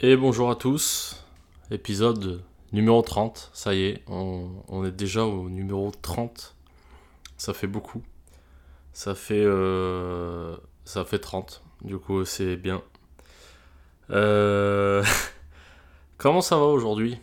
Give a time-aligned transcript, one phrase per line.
[0.00, 1.24] Et bonjour à tous,
[1.70, 6.56] épisode numéro 30, ça y est, on, est déjà au numéro 30,
[7.36, 8.02] ça fait beaucoup,
[8.92, 12.82] ça fait, euh, ça fait 30, du coup c'est bien.
[14.10, 15.04] Euh,
[16.18, 17.16] comment ça va aujourd'hui?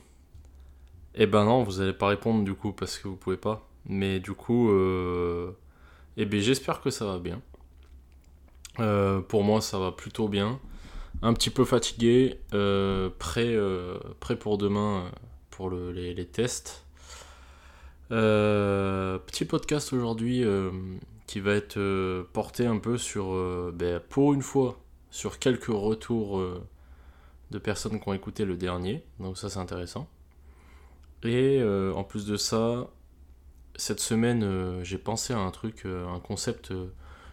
[1.15, 4.21] Eh ben non, vous allez pas répondre du coup parce que vous pouvez pas, mais
[4.21, 5.51] du coup, euh,
[6.15, 7.41] eh ben j'espère que ça va bien.
[9.27, 10.57] pour moi ça va plutôt bien
[11.21, 15.09] un petit peu fatigué, euh, prêt, euh, prêt pour demain euh,
[15.49, 16.85] pour les, tests.
[18.09, 20.43] petit podcast aujourd'hui
[21.27, 23.33] qui va être porté un peu sur,
[23.73, 24.79] ben, pour une fois,
[25.11, 26.41] sur quelques retours
[27.51, 29.03] de personnes qui ont écouté le dernier.
[29.19, 30.07] Donc ça c'est intéressant.
[31.23, 32.87] Et en plus de ça,
[33.75, 36.73] cette semaine j'ai pensé à un truc, un concept,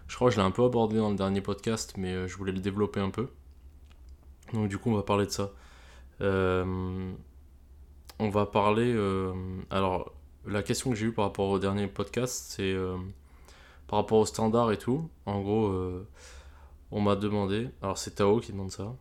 [0.07, 2.53] je crois que je l'ai un peu abordé dans le dernier podcast, mais je voulais
[2.53, 3.29] le développer un peu.
[4.53, 5.53] Donc du coup, on va parler de ça.
[6.21, 7.13] Euh,
[8.19, 8.93] on va parler...
[8.95, 9.33] Euh,
[9.71, 10.13] alors,
[10.47, 12.97] la question que j'ai eue par rapport au dernier podcast, c'est euh,
[13.87, 15.09] par rapport aux standards et tout.
[15.27, 15.73] En gros,
[16.91, 18.95] on m'a demandé, alors c'est Tao qui demande ça,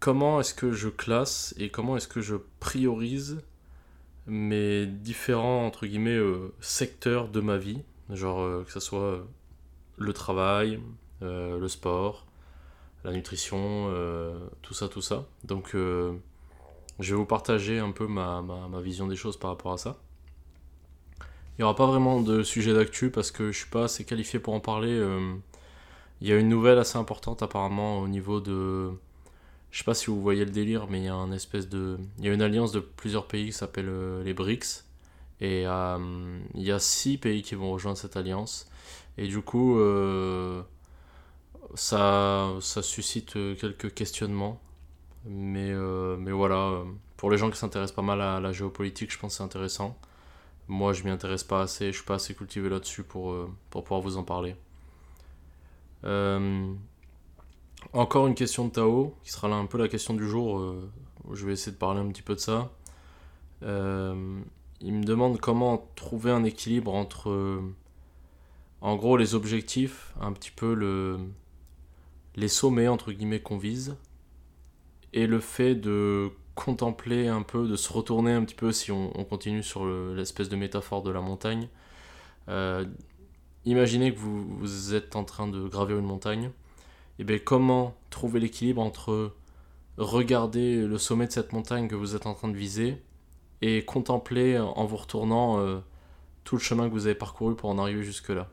[0.00, 3.40] comment est-ce que je classe et comment est-ce que je priorise
[4.26, 6.20] mes différents, entre guillemets,
[6.60, 7.82] secteurs de ma vie?
[8.10, 9.26] Genre que ce soit
[9.96, 10.80] le travail,
[11.22, 12.27] le sport,
[13.04, 15.26] la nutrition, euh, tout ça, tout ça.
[15.44, 16.14] Donc euh,
[16.98, 18.42] je vais vous partager un peu ma,
[18.82, 19.98] vision des choses par rapport à ça.
[21.20, 24.38] Il n'y aura pas vraiment de sujet d'actu parce que je suis pas assez qualifié
[24.38, 24.92] pour en parler.
[24.92, 25.34] Euh.
[26.20, 28.90] Il y a une nouvelle assez importante apparemment au niveau de...
[29.70, 31.68] Je sais pas si vous voyez le délire, mais il y a un espèce.
[31.72, 33.88] Il y a une alliance de plusieurs pays qui s'appelle
[34.24, 34.84] les BRICS.
[35.40, 38.68] Et il y a six pays qui vont rejoindre cette alliance.
[39.16, 39.78] Et du coup,
[41.74, 44.60] ça, ça suscite euh, quelques questionnements.
[45.24, 46.82] Mais, euh, mais voilà,
[47.16, 49.98] pour les gens qui s'intéressent pas mal à la géopolitique, je pense que c'est intéressant.
[50.68, 53.84] Moi, je m'y intéresse pas assez, je suis pas assez cultivé là-dessus pour, euh, pour
[53.84, 54.56] pouvoir vous en parler.
[57.92, 60.74] encore une question de Tao, qui sera là un peu la question du jour.
[61.32, 62.70] je vais essayer de parler un petit peu de ça.
[63.62, 67.62] il me demande comment trouver un équilibre entre,
[68.80, 71.18] en gros, les objectifs, un petit peu le,
[72.38, 73.96] les sommets entre guillemets qu'on vise
[75.12, 79.10] et le fait de contempler un peu, de se retourner un petit peu si on,
[79.24, 81.68] continue sur l'espèce de métaphore de la montagne.
[82.48, 82.84] Euh,
[83.64, 86.50] imaginez que vous, êtes en train de gravir une montagne.
[87.18, 89.34] Et bien comment trouver l'équilibre entre
[89.96, 93.02] regarder le sommet de cette montagne que vous êtes en train de viser
[93.62, 95.80] et contempler en vous retournant euh,
[96.44, 98.48] tout le chemin que vous avez parcouru pour en arriver jusque là.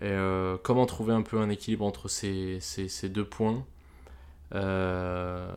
[0.00, 3.64] Et euh, comment trouver un peu un équilibre entre ces, ces, deux points
[4.54, 5.54] euh,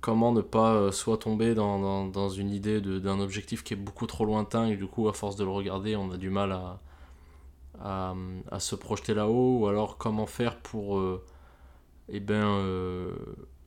[0.00, 4.06] Comment ne pas euh, soit tomber dans, dans, une idée d'un objectif qui est beaucoup
[4.06, 6.80] trop lointain et du coup à force de le regarder on a du mal à,
[7.80, 11.00] à, se projeter là-haut ou alors comment faire pour
[12.08, 13.08] eh ben,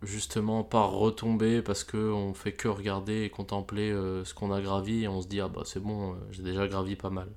[0.01, 5.07] justement pas retomber parce qu'on fait que regarder et contempler ce qu'on a gravi et
[5.07, 7.29] on se dit ah bah c'est bon j'ai déjà gravi pas mal.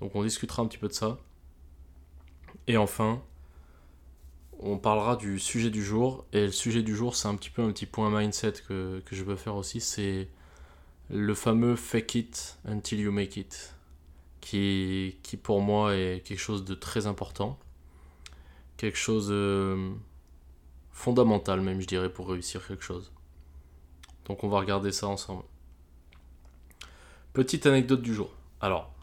[0.00, 1.18] Donc on discutera un petit peu de ça.
[2.66, 3.22] Et enfin,
[4.58, 6.24] on parlera du sujet du jour.
[6.32, 9.24] Et le sujet du jour, c'est un petit peu un petit point mindset que, je
[9.24, 9.80] veux faire aussi.
[9.80, 10.28] C'est
[11.10, 13.74] le fameux fake it until you make it.
[14.40, 17.58] Qui, qui pour moi est quelque chose de très important.
[18.76, 19.92] Quelque chose euh,
[20.92, 23.12] fondamental même, je dirais, pour réussir quelque chose.
[24.26, 25.44] Donc on va regarder ça ensemble.
[27.32, 28.30] Petite anecdote du jour.
[28.60, 28.93] Alors,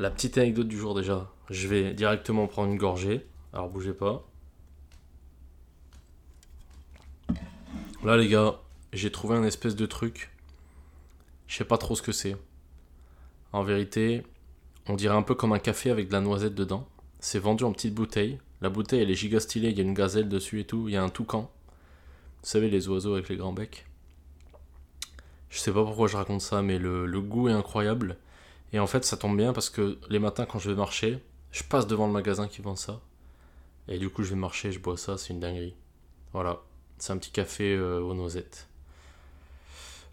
[0.00, 3.26] la petite anecdote du jour déjà, je vais directement prendre une gorgée.
[3.52, 4.26] Alors bougez pas.
[8.02, 8.60] Là les gars,
[8.94, 10.30] j'ai trouvé un espèce de truc.
[11.48, 12.34] Je sais pas trop ce que c'est.
[13.52, 14.22] En vérité,
[14.86, 16.88] on dirait un peu comme un café avec de la noisette dedans.
[17.18, 18.38] C'est vendu en petite bouteille.
[18.62, 20.88] La bouteille elle est giga stylée, il y a une gazelle dessus et tout.
[20.88, 21.50] Il y a un toucan.
[22.42, 23.84] Vous savez les oiseaux avec les grands becs.
[25.50, 28.16] Je sais pas pourquoi je raconte ça, mais le, le goût est incroyable.
[28.72, 31.18] Et en fait, ça tombe bien parce que les matins, quand je vais marcher,
[31.50, 33.00] je passe devant le magasin qui vend ça.
[33.88, 35.74] Et du coup, je vais marcher, je bois ça, c'est une dinguerie.
[36.32, 36.60] Voilà,
[36.98, 38.68] c'est un petit café euh, aux noisettes.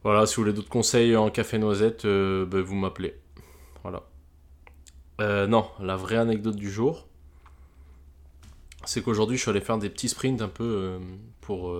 [0.03, 3.15] Voilà, si vous voulez d'autres conseils en café noisette, euh, ben, vous m'appelez.
[3.83, 4.03] Voilà.
[5.21, 7.07] Euh, non, la vraie anecdote du jour,
[8.85, 10.99] c'est qu'aujourd'hui, je suis allé faire des petits sprints un peu
[11.41, 11.75] pour,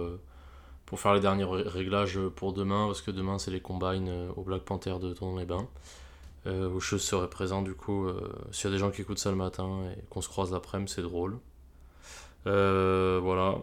[0.96, 4.96] faire les derniers réglages pour demain, parce que demain, c'est les combines au Black Panther
[5.00, 5.68] de Tonon-les-Bains
[6.48, 8.08] euh, où je serai présent du coup.
[8.08, 10.52] Euh, s'il y a des gens qui écoutent ça le matin et qu'on se croise
[10.52, 11.40] l'après-midi, c'est drôle.
[12.46, 13.58] Euh, voilà.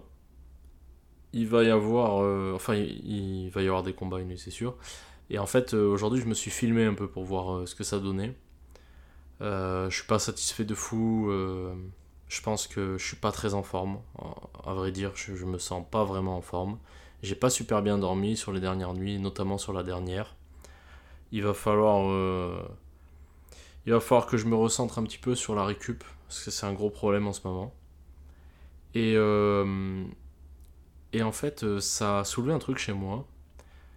[1.32, 2.16] il va y avoir,
[2.54, 4.76] enfin, il, va y avoir des combats, c'est sûr.
[5.30, 7.98] Et en fait, aujourd'hui, je me suis filmé un peu pour voir ce que ça
[7.98, 8.36] donnait.
[9.40, 11.30] je suis pas satisfait de fou.
[12.28, 14.00] je pense que je suis pas très en forme.
[14.64, 16.78] À vrai dire, je, je me sens pas vraiment en forme.
[17.22, 20.36] J'ai pas super bien dormi sur les dernières nuits, notamment sur la dernière.
[21.34, 21.98] Il va falloir
[23.86, 26.50] il va falloir que je me recentre un petit peu sur la récup, parce que
[26.50, 27.74] c'est un gros problème en ce moment.
[28.94, 30.04] Et, euh,
[31.12, 33.26] et en fait, euh, ça a soulevé un truc chez moi,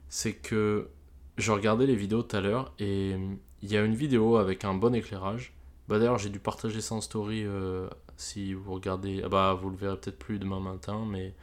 [0.09, 0.89] c'est que
[1.37, 3.15] je regardais les vidéos tout à l'heure, et
[3.61, 5.53] il y a une vidéo avec un bon éclairage.
[5.87, 7.87] Bah d'ailleurs, j'ai dû partager ça en story, euh,
[8.17, 11.33] si vous regardez, ah bah vous le verrez peut-être plus demain matin, mais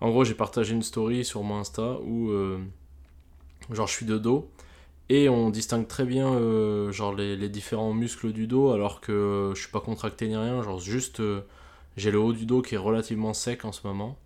[0.00, 2.30] en gros, j'ai partagé une story sur mon Insta où,
[3.72, 4.48] genre, je suis de dos,
[5.10, 9.54] et on distingue très bien euh, genre les, différents muscles du dos alors que euh,
[9.54, 10.62] je suis pas contracté ni rien.
[10.62, 11.42] Genre juste euh,
[11.96, 14.18] j'ai le haut du dos qui est relativement sec en ce moment.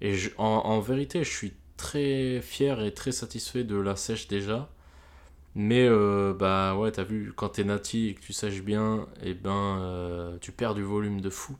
[0.00, 4.70] Et en, vérité je suis très fier et très satisfait de la sèche déjà.
[5.54, 5.88] Mais
[6.34, 10.36] bah ouais t'as vu quand t'es nati et que tu sèches bien et eh ben
[10.40, 11.56] tu perds du volume de fou.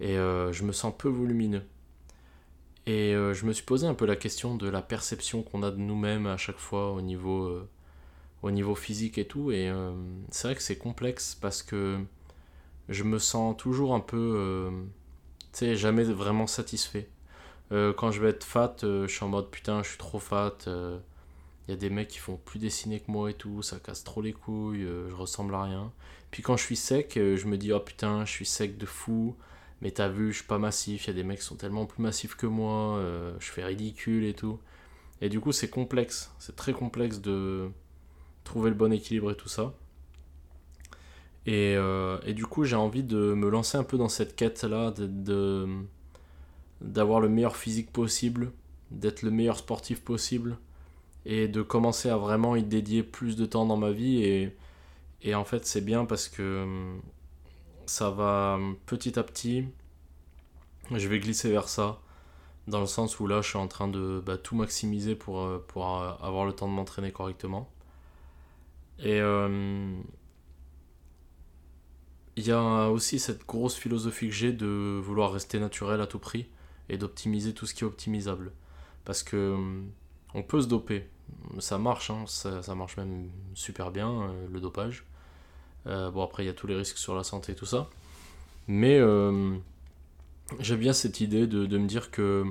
[0.00, 1.62] Et je me sens peu volumineux.
[2.86, 5.70] Et euh, je me suis posé un peu la question de la perception qu'on a
[5.70, 7.68] de nous-mêmes à chaque fois au niveau, euh,
[8.42, 9.52] au niveau physique et tout.
[9.52, 9.92] Et euh,
[10.30, 12.00] c'est vrai que c'est complexe parce que
[12.88, 14.68] je me sens toujours un peu,
[15.52, 17.08] tu sais, jamais vraiment satisfait.
[17.70, 20.58] quand je vais être fat, je suis en mode putain, je suis trop fat.
[20.66, 24.02] Il y a des mecs qui font plus dessiner que moi et tout, ça casse
[24.04, 25.92] trop les couilles, je ressemble à rien.
[26.32, 29.36] Puis quand je suis sec, je me dis oh putain, je suis sec de fou
[29.82, 31.86] mais t'as vu, je suis pas massif, il y a des mecs qui sont tellement
[31.86, 34.60] plus massifs que moi, euh, je fais ridicule et tout.
[35.20, 37.68] Et du coup, c'est complexe, c'est très complexe de
[38.44, 39.74] trouver le bon équilibre et tout ça.
[41.46, 45.66] Et, euh, du coup, j'ai envie de me lancer un peu dans cette quête-là, de,
[46.80, 48.52] d'avoir le meilleur physique possible,
[48.92, 50.58] d'être le meilleur sportif possible,
[51.26, 54.22] et de commencer à vraiment y dédier plus de temps dans ma vie.
[54.22, 54.56] Et,
[55.22, 56.94] et en fait, c'est bien parce que
[57.86, 59.66] ça va petit à petit,
[60.90, 62.00] je vais glisser vers ça,
[62.68, 65.64] dans le sens où là je suis en train de bah, tout maximiser pour, euh,
[65.68, 67.70] pour euh, avoir le temps de m'entraîner correctement.
[68.98, 70.00] Et euh,
[72.36, 76.18] il y a aussi cette grosse philosophie que j'ai de vouloir rester naturel à tout
[76.18, 76.46] prix
[76.88, 78.52] et d'optimiser tout ce qui est optimisable.
[79.04, 79.56] Parce que
[80.34, 81.08] on peut se doper,
[81.58, 85.04] ça marche, hein, ça, ça, marche même super bien le dopage.
[85.86, 87.88] Euh, bon, après, il y a tous les risques sur la santé et tout ça.
[88.68, 89.56] Mais euh,
[90.60, 92.44] j'aime bien cette idée de, de me dire que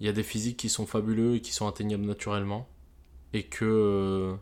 [0.00, 2.68] il y a des physiques qui sont fabuleux et qui sont atteignables naturellement.
[3.34, 4.34] Et que,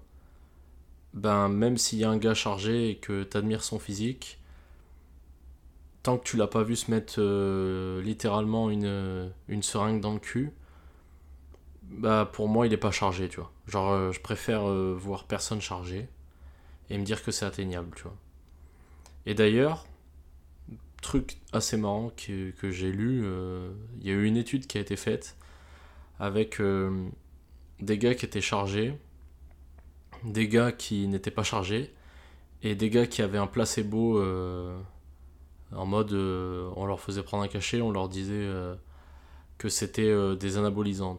[1.15, 4.39] ben, même s'il y a un gars chargé et que tu admires son physique,
[6.03, 10.19] tant que tu l'as pas vu se mettre euh, littéralement une, une seringue dans le
[10.19, 10.51] cul,
[11.83, 13.53] bah pour moi il est pas chargé, tu vois.
[13.67, 16.09] Genre je préfère voir personne chargé
[16.91, 18.17] et me dire que c'est atteignable, tu vois.
[19.27, 19.87] Et d'ailleurs,
[21.01, 24.81] truc assez marrant que, j'ai lu, euh, il y a eu une étude qui a
[24.81, 25.37] été faite
[26.19, 27.09] avec euh,
[27.81, 28.95] des gars qui étaient chargés,
[30.25, 31.95] des gars qui n'étaient pas chargés,
[32.63, 34.79] et des gars qui avaient un placebo euh,
[35.73, 38.51] en mode on leur faisait prendre un cachet, on leur disait
[39.57, 41.17] que c'était des anabolisants.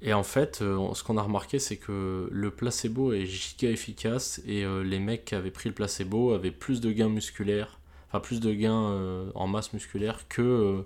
[0.00, 4.40] Et en fait, euh, ce qu'on a remarqué, c'est que le placebo est giga efficace
[4.46, 8.20] et euh, les mecs qui avaient pris le placebo avaient plus de gains musculaires, enfin
[8.20, 10.84] plus de gains euh, en masse musculaire que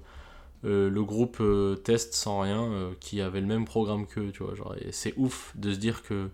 [0.65, 1.43] le groupe
[1.83, 4.55] test sans rien qui avait le même programme qu'eux, tu vois.
[4.55, 6.31] Genre, et c'est ouf de se dire que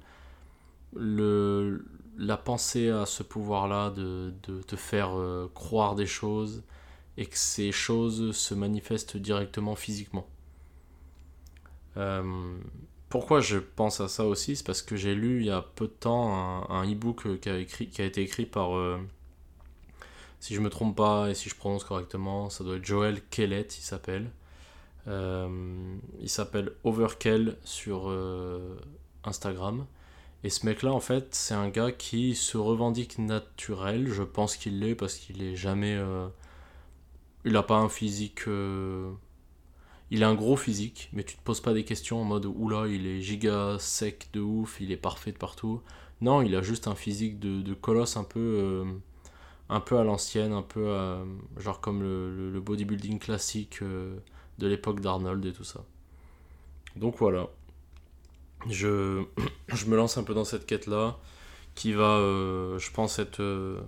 [2.18, 4.32] la pensée à ce pouvoir-là de
[4.66, 5.12] te faire
[5.54, 6.62] croire des choses
[7.16, 10.26] et que ces choses se manifestent directement physiquement.
[11.98, 12.58] Euh,
[13.08, 15.86] pourquoi je pense à ça aussi C'est parce que j'ai lu il y a peu
[15.86, 18.98] de temps un, e-book qui, a été écrit par, euh,
[20.40, 23.76] si je me trompe pas et si je prononce correctement, ça doit être Joel Kellett,
[23.78, 24.30] il s'appelle.
[25.08, 28.14] Euh, il s'appelle Overkill sur
[29.24, 29.86] Instagram.
[30.44, 34.08] Et ce mec-là, en fait, c'est un gars qui se revendique naturel.
[34.08, 35.98] Je pense qu'il l'est parce qu'il est jamais.
[37.44, 38.44] il n'a pas un physique
[40.10, 42.86] il a un gros physique, mais tu te poses pas des questions en mode oula,
[42.88, 45.82] il est giga sec de ouf, il est parfait de partout.
[46.20, 48.84] Non, il a juste un physique de, colosse un peu, euh,
[49.68, 50.86] un peu à l'ancienne, un peu
[51.58, 54.16] genre comme le, bodybuilding classique euh,
[54.58, 55.84] de l'époque d'Arnold et tout ça.
[56.96, 57.48] Donc voilà.
[58.68, 59.24] Je,
[59.86, 61.18] me lance un peu dans cette quête-là,
[61.74, 63.78] qui va, euh, je pense, être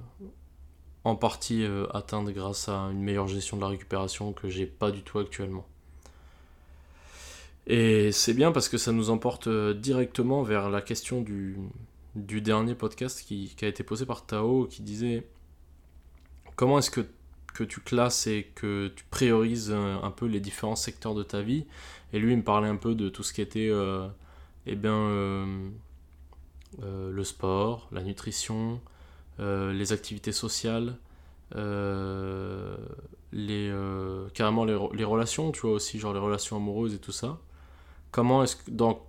[1.05, 5.03] en partie atteinte grâce à une meilleure gestion de la récupération que j'ai pas du
[5.03, 5.67] tout actuellement.
[7.67, 11.57] Et c'est bien parce que ça nous emporte directement vers la question du,
[12.15, 15.27] du dernier podcast qui, a été posé par Tao qui disait
[16.57, 17.07] comment est-ce que,
[17.55, 21.67] que, tu classes et que tu priorises un, peu les différents secteurs de ta vie?
[22.13, 24.09] Et lui, il me parlait un peu de tout ce qui était euh,
[24.67, 25.69] eh bien, euh,
[26.83, 28.81] euh, le sport, la nutrition,
[29.39, 30.99] les activités sociales,
[33.33, 33.73] les,
[34.35, 37.39] carrément les, les, relations, tu vois aussi, genre les relations amoureuses et tout ça.
[38.11, 39.03] Comment est-ce que dans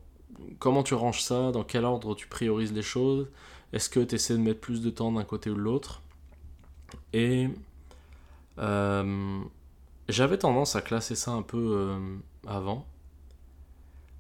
[0.60, 1.52] comment tu ranges ça?
[1.52, 3.28] Dans quel ordre tu priorises les choses?
[3.74, 6.02] Est-ce que tu essaies de mettre plus de temps d'un côté ou de l'autre?
[7.14, 7.50] Et
[8.60, 9.40] euh,
[10.10, 12.18] j'avais tendance à classer ça un peu euh,
[12.48, 12.86] avant.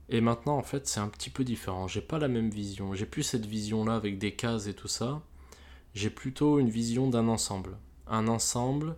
[0.09, 1.87] Et maintenant, en fait, c'est un petit peu différent.
[1.87, 2.93] J'ai pas la même vision.
[2.93, 5.21] J'ai plus cette vision-là avec des cases et tout ça.
[5.93, 7.77] J'ai plutôt une vision d'un ensemble.
[8.07, 8.95] Un ensemble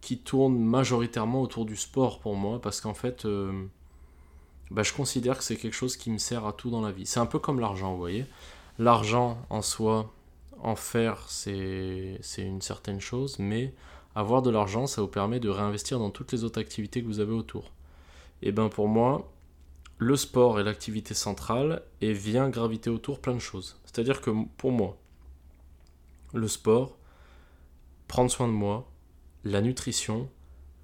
[0.00, 3.66] qui tourne majoritairement autour du sport pour moi, parce qu'en fait, euh,
[4.70, 7.06] bah, je considère que c'est quelque chose qui me sert à tout dans la vie.
[7.06, 8.26] C'est un peu comme l'argent, vous voyez.
[8.78, 10.12] L'argent en soi,
[10.60, 13.74] en faire, c'est une certaine chose, mais
[14.14, 17.20] avoir de l'argent, ça vous permet de réinvestir dans toutes les autres activités que vous
[17.20, 17.72] avez autour.
[18.42, 19.30] Et bien pour moi,
[19.98, 23.76] le sport est l'activité centrale et vient graviter autour plein de choses.
[23.84, 24.96] C'est-à-dire que pour moi,
[26.34, 26.96] le sport,
[28.08, 28.90] prendre soin de moi,
[29.44, 30.28] la nutrition,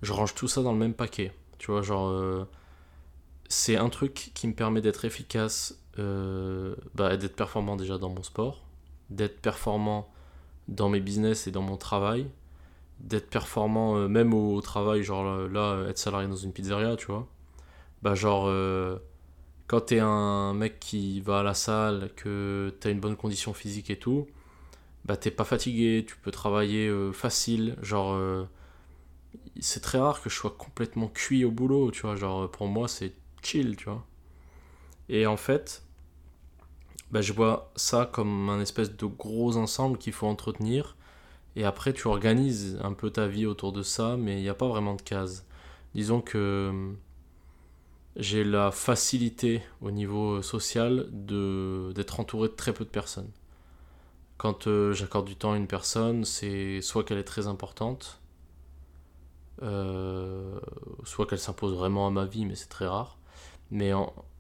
[0.03, 1.33] je range tout ça dans le même paquet.
[1.59, 2.49] Tu vois, genre, euh,
[3.53, 8.23] c'est un truc qui me permet d'être efficace euh, bah, d'être performant déjà dans mon
[8.23, 8.65] sport,
[9.11, 10.11] d'être performant
[10.69, 12.27] dans mes business et dans mon travail,
[13.01, 17.29] d'être performant euh, même au, travail, genre là, être salarié dans une pizzeria, tu vois.
[18.01, 18.99] Bah, genre, euh,
[19.67, 23.91] quand t'es un mec qui va à la salle, que t'as une bonne condition physique
[23.91, 24.29] et tout,
[25.05, 28.19] bah, t'es pas fatigué, tu peux travailler facile, genre.
[29.61, 32.17] c'est très rare que je sois complètement cuit au boulot, tu vois.
[32.17, 34.05] Genre, pour moi, c'est chill, tu vois.
[35.09, 35.83] Et en fait,
[37.11, 40.97] bah, je vois ça comme un espèce de gros ensemble qu'il faut entretenir.
[41.57, 44.55] Et après, tu organises un peu ta vie autour de ça, mais il n'y a
[44.55, 45.45] pas vraiment de cases.
[45.95, 46.97] Disons que hum,
[48.17, 53.31] j'ai la facilité au niveau social de d'être entouré de très peu de personnes.
[54.39, 58.21] Quand euh, j'accorde du temps à une personne, c'est soit qu'elle est très importante,
[59.63, 60.59] euh,
[61.05, 63.19] soit qu'elle s'impose vraiment à ma vie, mais c'est très rare.
[63.73, 63.91] Mais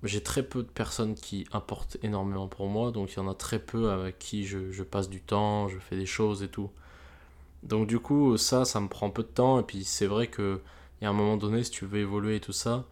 [0.02, 3.34] j'ai très peu de personnes qui importent énormément pour moi, donc il y en a
[3.34, 6.70] très peu avec qui je, passe du temps, je fais des choses et tout.
[7.62, 10.58] Donc du coup, ça, ça me prend peu de temps, et puis c'est vrai qu'il
[11.00, 12.84] y a un moment donné, si tu veux évoluer et tout ça,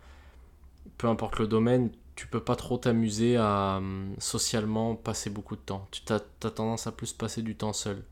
[0.99, 5.61] peu importe le domaine, tu peux pas trop t'amuser à hum, socialement passer beaucoup de
[5.61, 5.89] temps.
[5.91, 6.21] Tu as,
[6.51, 8.03] tendance à plus passer du temps seul.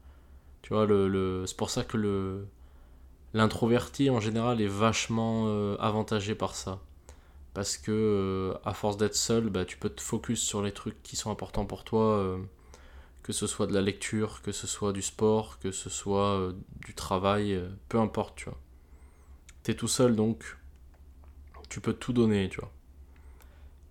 [0.63, 2.47] Tu vois, le, c'est pour ça que le
[3.35, 6.81] l'introverti en général est vachement euh, avantagé par ça
[7.59, 11.03] parce que euh, à force d'être seul, bah, tu peux te focus sur les trucs
[11.03, 12.39] qui sont importants pour toi, euh,
[13.25, 16.53] que ce soit de la lecture, que ce soit du sport, que ce soit euh,
[16.87, 18.61] du travail, peu importe, tu vois.
[19.65, 20.57] T'es tout seul donc
[21.69, 22.71] tu peux tout donner, tu vois.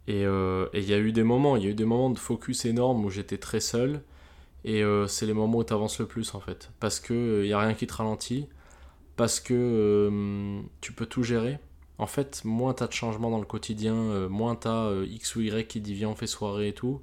[0.08, 2.64] Et il y a eu des moments, il y a eu des moments de focus
[2.64, 4.02] énormes où j'étais très seul,
[4.64, 7.54] et c'est les moments où tu avances le plus en fait, parce que il y
[7.54, 8.48] a rien qui te ralentit,
[9.18, 11.60] parce que tu peux tout gérer
[12.00, 15.42] en fait, moins t'as de changements dans le quotidien, euh, moins t'as euh, X ou
[15.42, 17.02] Y qui dit viens on fait soirée et tout,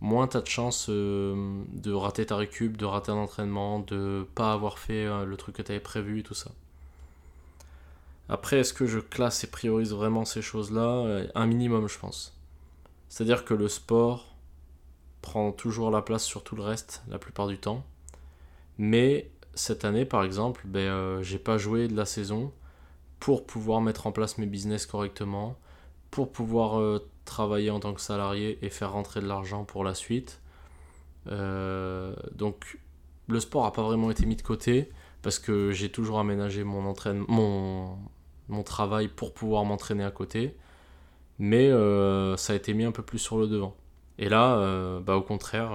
[0.00, 4.52] moins t'as de chance euh, de rater ta récup, de rater un entraînement, de pas
[4.52, 6.50] avoir fait le truc que t'avais prévu et tout ça.
[8.28, 11.22] Après, est-ce que je classe et priorise vraiment ces choses-là?
[11.34, 12.36] Un minimum, je pense.
[13.08, 14.34] C'est-à-dire que le sport
[15.22, 17.84] prend toujours la place sur tout le reste, la plupart du temps.
[18.78, 22.52] Mais cette année, par exemple, ben, j'ai pas joué de la saison
[23.20, 25.56] pour pouvoir mettre en place mes business correctement,
[26.10, 29.94] pour pouvoir euh, travailler en tant que salarié et faire rentrer de l'argent pour la
[29.94, 30.40] suite.
[31.28, 32.78] Euh, donc
[33.28, 34.90] le sport n'a pas vraiment été mis de côté
[35.22, 37.98] parce que j'ai toujours aménagé mon, entraînement,
[38.48, 40.54] mon, travail pour pouvoir m'entraîner à côté.
[41.38, 43.76] Mais euh, ça a été mis un peu plus sur le devant.
[44.18, 45.72] Et là, bah, au contraire,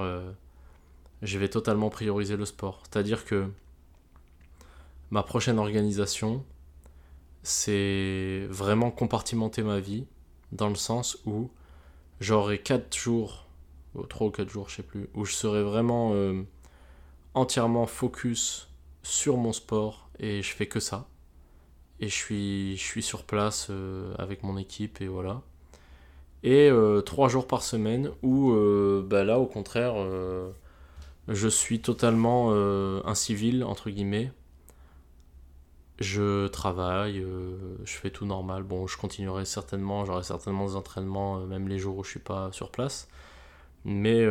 [1.22, 2.82] je vais totalement prioriser le sport.
[2.84, 3.48] C'est-à-dire que
[5.12, 6.44] ma prochaine organisation,
[7.44, 10.06] c'est vraiment compartimenter ma vie
[10.52, 11.50] dans le sens où
[12.20, 13.48] j'aurai 4 jours,
[14.10, 16.44] 3 ou 4 jours, je sais plus, où je serai vraiment euh,
[17.34, 18.70] entièrement focus
[19.04, 21.08] sur mon sport et je fais que ça.
[22.00, 25.42] Et je suis, je suis sur place euh, avec mon équipe et voilà.
[26.44, 26.70] Et
[27.06, 28.52] 3 euh, jours par semaine où
[29.04, 29.94] bah là au contraire
[31.28, 34.32] je suis totalement un civil entre guillemets
[36.02, 38.64] je travaille, euh, je fais tout normal.
[38.64, 42.20] Bon, je continuerai certainement, j'aurai certainement des entraînements, euh, même les jours où je suis
[42.20, 43.08] pas sur place.
[43.86, 44.28] Mais,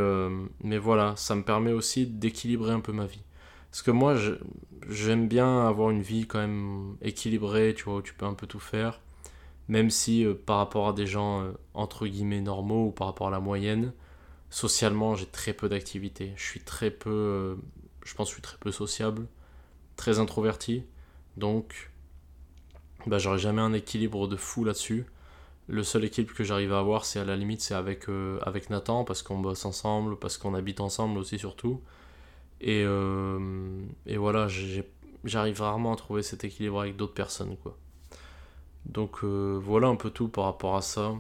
[0.62, 3.22] mais voilà, ça me permet aussi d'équilibrer un peu ma vie.
[3.70, 4.14] Parce que moi,
[4.88, 8.46] j'aime bien avoir une vie quand même équilibrée, tu vois, où tu peux un peu
[8.46, 9.00] tout faire.
[9.68, 13.40] Même si par rapport à des gens entre guillemets normaux ou par rapport à la
[13.40, 13.92] moyenne,
[14.50, 16.32] socialement, j'ai très peu d'activités.
[16.36, 17.58] Je suis très peu,
[18.04, 19.26] je pense que je suis très peu sociable,
[19.96, 20.84] très introverti.
[21.40, 21.90] Donc,
[23.06, 25.06] bah, j'aurai jamais un équilibre de fou là-dessus.
[25.68, 28.68] Le seul équilibre que j'arrive à avoir, c'est à la limite, c'est avec, euh, avec
[28.68, 31.80] Nathan, parce qu'on bosse ensemble, parce qu'on habite ensemble aussi surtout.
[32.60, 33.38] Et, euh,
[34.06, 34.48] et voilà,
[35.24, 37.56] j'arrive rarement à trouver cet équilibre avec d'autres personnes.
[37.62, 37.78] quoi.
[38.84, 41.14] Donc euh, voilà un peu tout par rapport à ça.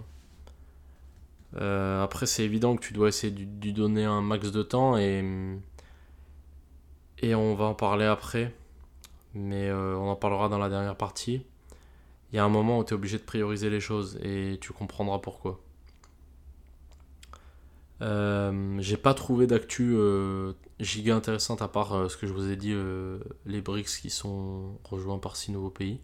[1.54, 5.24] après, c'est évident que tu dois essayer de lui donner un max de temps et,
[7.20, 8.52] et on va en parler après
[9.34, 11.42] mais euh, on en parlera dans la dernière partie.
[12.32, 14.72] Il y a un moment où tu es obligé de prioriser les choses et tu
[14.72, 15.60] comprendras pourquoi.
[18.02, 22.56] Euh, j'ai pas trouvé d'actu euh, giga intéressante à part ce que je vous ai
[22.56, 22.74] dit,
[23.46, 26.00] les BRICS qui sont rejoints par six nouveaux pays.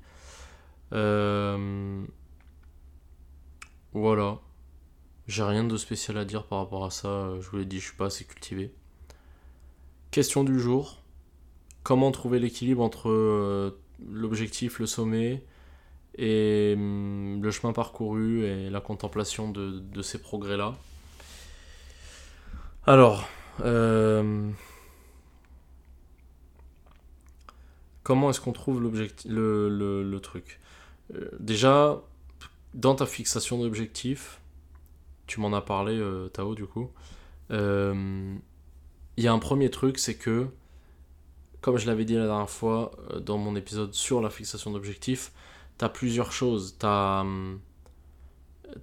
[3.92, 4.38] voilà.
[5.28, 7.30] J'ai rien de spécial à dire par rapport à ça.
[7.40, 8.72] Je vous l'ai dit, je suis pas assez cultivé.
[10.12, 11.02] Question du jour
[11.86, 13.78] comment trouver l'équilibre entre euh,
[14.10, 15.44] l'objectif, le sommet,
[16.18, 20.74] et hum, le chemin parcouru et la contemplation de, ces progrès-là.
[22.88, 23.28] Alors,
[23.60, 24.50] euh,
[28.02, 30.58] comment est-ce qu'on trouve l'objectif, le, truc?
[31.14, 32.02] Euh, Déjà,
[32.74, 34.40] dans ta fixation d'objectif,
[35.28, 36.02] tu m'en as parlé,
[36.32, 36.90] Tao, du coup,
[37.50, 37.54] il
[39.18, 40.48] y a un premier truc, c'est que
[41.60, 45.32] comme je l'avais dit la dernière fois euh, dans mon épisode sur la fixation d'objectifs,
[45.78, 46.76] tu as plusieurs choses.
[46.78, 47.60] Tu as, hum,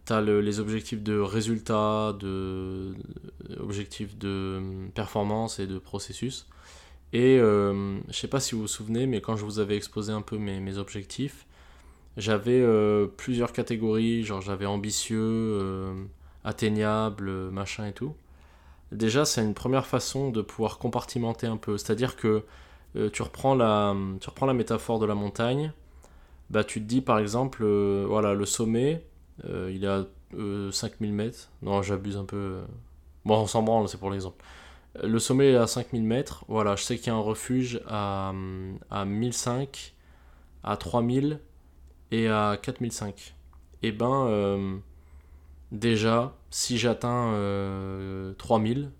[0.10, 2.94] les objectifs de résultat, de,
[3.60, 4.62] objectifs de
[4.94, 6.48] performance et de processus.
[7.14, 10.12] Et euh, je sais pas si vous vous souvenez, mais quand je vous avais exposé
[10.12, 11.46] un peu mes, objectifs,
[12.18, 15.94] j'avais euh, plusieurs catégories, genre j'avais ambitieux, euh,
[16.44, 18.16] atteignable, machin et tout.
[18.94, 21.78] Déjà, c'est une première façon de pouvoir compartimenter un peu.
[21.78, 22.44] C'est-à-dire que
[22.96, 25.74] euh, tu, reprends la, tu reprends la métaphore de la montagne,
[26.50, 29.04] bah, tu te dis par exemple, euh, voilà, le sommet,
[29.46, 30.06] euh, il est à
[30.72, 31.50] 5000 mètres.
[31.62, 32.62] Non, j'abuse un peu.
[33.26, 34.44] Bon, on s'en branle, c'est pour l'exemple.
[35.02, 36.46] Le sommet est à 5000 mètres.
[36.48, 38.32] Voilà, je sais qu'il y a un refuge à,
[38.92, 39.96] à 1005,
[40.64, 41.40] à 3000
[42.12, 43.34] et à 4005.
[43.82, 44.82] Et eh ben,
[45.74, 47.34] déjà, si j'atteins
[48.38, 48.92] 3000,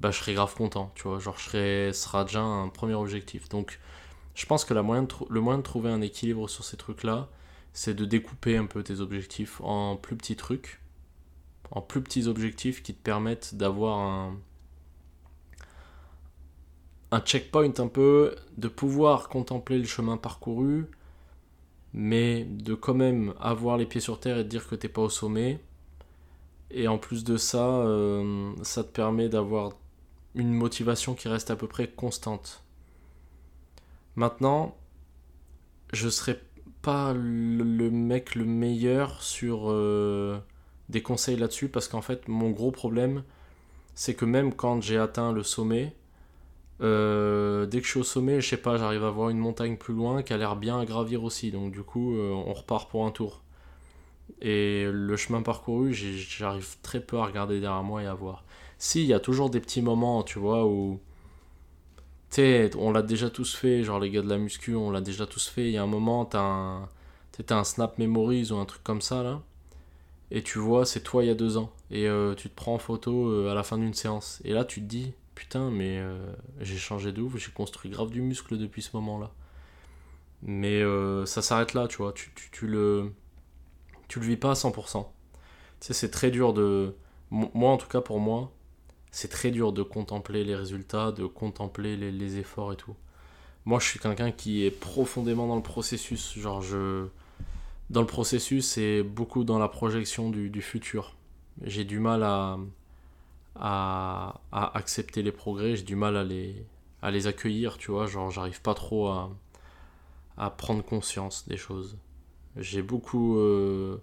[0.00, 1.18] bah, je serais grave content, tu vois.
[1.20, 3.48] Genre, je serais, ce sera déjà un premier objectif.
[3.48, 3.80] Donc,
[4.34, 7.28] je pense que le moyen de trouver un équilibre sur ces trucs-là,
[7.72, 10.80] c'est de découper un peu tes objectifs en plus petits trucs,
[11.70, 14.38] en plus petits objectifs qui te permettent d'avoir un,
[17.12, 20.86] un checkpoint un peu, de pouvoir contempler le chemin parcouru,
[21.92, 25.02] mais de quand même avoir les pieds sur terre et de dire que t'es pas
[25.02, 25.60] au sommet.
[26.72, 29.72] Et en plus de ça, euh, ça te permet d'avoir
[30.34, 32.64] une motivation qui reste à peu près constante.
[34.16, 34.74] Maintenant,
[35.92, 36.40] je serai
[36.80, 40.38] pas le, mec le meilleur sur euh,
[40.88, 43.22] des conseils là-dessus parce qu'en fait mon gros problème
[43.94, 45.94] c'est que même quand j'ai atteint le sommet,
[46.80, 49.76] euh, dès que je suis au sommet, je sais pas, j'arrive à voir une montagne
[49.76, 51.50] plus loin qui a l'air bien à gravir aussi.
[51.50, 53.41] Donc du coup, on repart pour un tour.
[54.40, 58.44] Et le chemin parcouru, j'arrive très peu à regarder derrière moi et à voir.
[58.78, 61.00] Si, il y a toujours des petits moments, tu vois, où.
[62.30, 65.26] Tu on l'a déjà tous fait, genre les gars de la muscu, on l'a déjà
[65.26, 65.66] tous fait.
[65.66, 66.88] Il y a un moment, t'as un.
[67.50, 69.42] Un Snap Memories ou un truc comme ça, là.
[70.30, 71.72] Et tu vois, c'est toi il y a deux ans.
[71.90, 74.40] Et euh, tu te prends en photo euh, à la fin d'une séance.
[74.44, 76.16] Et là, tu te dis, putain, mais euh,
[76.60, 79.30] j'ai changé de ouf, j'ai construit grave du muscle depuis ce moment-là.
[80.42, 80.82] Mais
[81.26, 82.12] ça s'arrête là, tu vois.
[82.12, 83.12] Tu, tu, tu, le.
[84.12, 85.06] Tu le vis pas à 100%.
[85.80, 86.94] Tu sais, c'est très dur de.
[87.30, 88.52] Moi, en tout cas, pour moi,
[89.10, 92.94] c'est très dur de contempler les résultats, de contempler les, efforts et tout.
[93.64, 96.38] Moi, je suis quelqu'un qui est profondément dans le processus.
[96.38, 97.06] Genre, je.
[97.88, 101.16] Dans le processus et beaucoup dans la projection du, futur.
[101.62, 102.58] J'ai du mal à,
[103.56, 106.66] à, accepter les progrès, j'ai du mal à les,
[107.00, 108.06] à les accueillir, tu vois.
[108.08, 109.30] Genre, j'arrive pas trop à,
[110.36, 111.96] à prendre conscience des choses.
[112.56, 113.38] J'ai beaucoup.
[113.38, 113.98] Euh,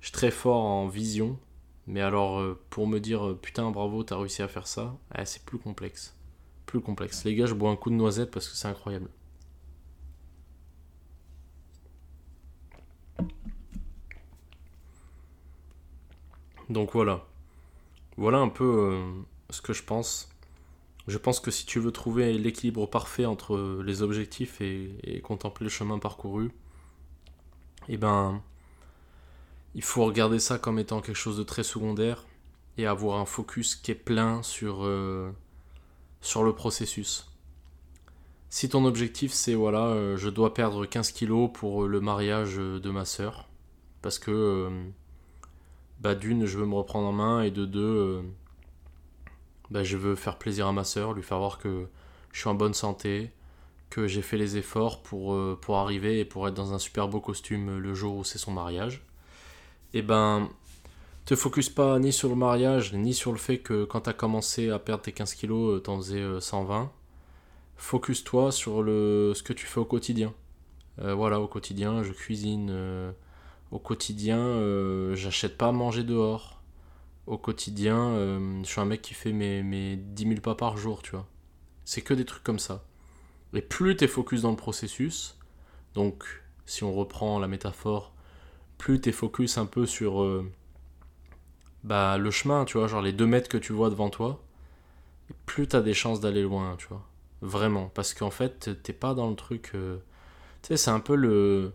[0.00, 1.38] je suis très fort en vision.
[1.86, 5.24] Mais alors, euh, pour me dire euh, putain, bravo, t'as réussi à faire ça, eh,
[5.26, 6.16] c'est plus complexe.
[6.66, 7.24] Plus complexe.
[7.24, 9.08] Les gars, je bois un coup de noisette parce que c'est incroyable.
[16.70, 17.24] Donc voilà.
[18.16, 19.02] Voilà un peu
[19.50, 20.30] ce que je pense.
[21.06, 25.70] Je pense que si tu veux trouver l'équilibre parfait entre les objectifs et contempler le
[25.70, 26.50] chemin parcouru,
[27.88, 28.42] eh ben,
[29.74, 32.24] il faut regarder ça comme étant quelque chose de très secondaire
[32.78, 35.30] et avoir un focus qui est plein sur, euh,
[36.20, 37.28] sur le processus.
[38.50, 42.90] Si ton objectif c'est voilà, euh, je dois perdre 15 kilos pour le mariage de
[42.90, 43.48] ma soeur,
[44.00, 44.70] parce que
[46.04, 48.22] bah, d'une, je veux me reprendre en main, et de deux, euh,
[49.70, 51.86] bah, je veux faire plaisir à ma soeur, lui faire voir que
[52.32, 53.30] je suis en bonne santé,
[53.90, 57.08] que j'ai fait les efforts pour, euh, pour arriver et pour être dans un super
[57.08, 59.02] beau costume le jour où c'est son mariage.
[59.92, 60.48] Et ben,
[61.24, 64.14] te focus pas ni sur le mariage, ni sur le fait que quand tu as
[64.14, 66.90] commencé à perdre tes 15 kilos, euh, t'en faisais 120.
[67.76, 70.32] Focus-toi sur le, ce que tu fais au quotidien.
[70.98, 73.12] voilà, au quotidien, je cuisine
[73.74, 76.62] au quotidien, euh, j'achète pas à manger dehors.
[77.26, 80.76] Au quotidien, euh, je suis un mec qui fait mes, mes 10 000 pas par
[80.76, 81.26] jour, tu vois.
[81.84, 82.84] C'est que des trucs comme ça.
[83.54, 85.38] Et plus tu es focus dans le processus,
[85.94, 86.24] donc
[86.66, 88.12] si on reprend la métaphore,
[88.78, 90.50] plus tu es focus un peu sur euh,
[91.84, 94.42] bah, le chemin, tu vois, genre les 2 mètres que tu vois devant toi,
[95.46, 97.06] plus tu as des chances d'aller loin, tu vois.
[97.42, 97.90] Vraiment.
[97.94, 99.70] Parce qu'en fait, t'es pas dans le truc.
[99.72, 99.78] tu
[100.62, 101.72] sais, c'est un peu le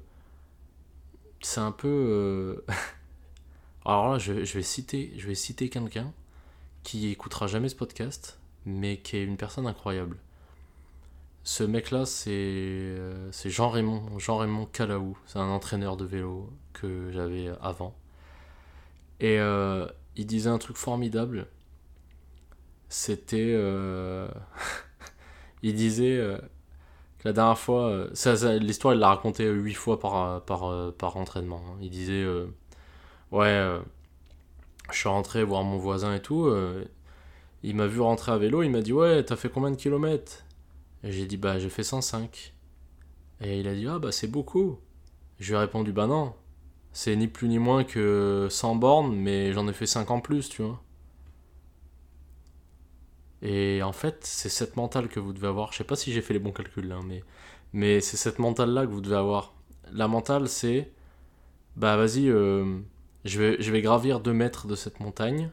[1.42, 1.88] c'est un peu.
[1.88, 2.66] Euh,
[3.86, 6.14] alors là, je, vais citer, je vais citer quelqu'un
[6.84, 10.18] qui écoutera jamais ce podcast, mais qui est une personne incroyable.
[11.44, 15.18] Ce mec-là, c'est euh, c'est Jean Raymond, Jean Raymond Calaou.
[15.26, 17.96] C'est un entraîneur de vélo que j'avais avant.
[19.20, 21.48] Et euh, il disait un truc formidable.
[22.90, 23.54] C'était.
[25.64, 26.40] il disait
[27.26, 31.62] la dernière fois, euh, l'histoire, il l'a raconté huit fois euh, euh, par entraînement.
[31.68, 31.78] Hein.
[31.82, 32.26] Il disait
[33.32, 33.80] Ouais,
[34.92, 36.52] je suis rentré voir mon voisin et tout.
[37.64, 38.64] il m'a vu rentrer à vélo.
[38.64, 40.46] Il m'a dit Ouais, t'as fait combien de kilomètres?
[41.04, 42.54] J'ai dit Bah, j'ai fait 105.
[43.42, 44.80] Et il a dit Ah, bah, c'est beaucoup.
[45.40, 46.34] Je lui ai répondu Bah, non.
[46.94, 50.50] C'est ni plus ni moins que 100 bornes, mais j'en ai fait 5 en plus,
[50.50, 50.82] tu vois.
[53.42, 55.72] Et en fait, c'est cette mentale que vous devez avoir.
[55.72, 57.24] Je sais pas si j'ai fait les bons calculs là, mais,
[57.74, 59.54] mais c'est cette mentale là que vous devez avoir.
[59.92, 60.92] La mentale, c'est
[61.76, 62.80] bah vas-y, euh,
[63.26, 65.52] je, vais, je vais gravir 2 mètres de cette montagne.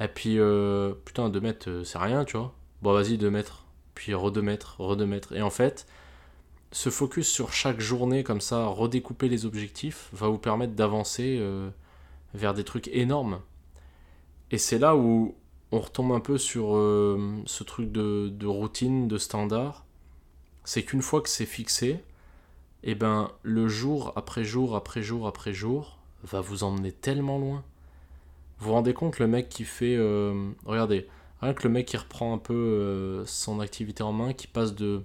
[0.00, 2.54] Et puis, euh, putain, 2 mètres, euh, c'est rien, tu vois.
[2.82, 3.61] Bon, vas-y, 2 mètres.
[3.94, 5.34] Puis re 2 mètres, re 2 mètres.
[5.34, 5.86] Et en fait,
[6.70, 11.42] ce focus sur chaque journée, comme ça, redécouper les objectifs, va vous permettre d'avancer
[12.34, 13.40] vers des trucs énormes.
[14.50, 15.34] Et c'est là où
[15.72, 19.86] on retombe un peu sur euh, ce truc de, routine, de standard.
[20.64, 21.98] C'est qu'une fois que c'est fixé,
[22.84, 27.64] eh ben, le jour après jour après jour après jour va vous emmener tellement loin.
[28.58, 29.96] Vous vous rendez compte, le mec qui fait.
[29.96, 31.08] Euh, regardez,
[31.42, 34.74] rien que le mec qui reprend un peu euh, son activité en main, qui passe
[34.74, 35.02] de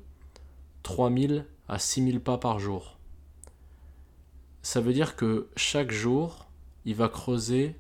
[0.84, 2.98] 3000 à 6000 pas par jour.
[4.62, 6.48] Ça veut dire que chaque jour,
[6.86, 7.76] il va creuser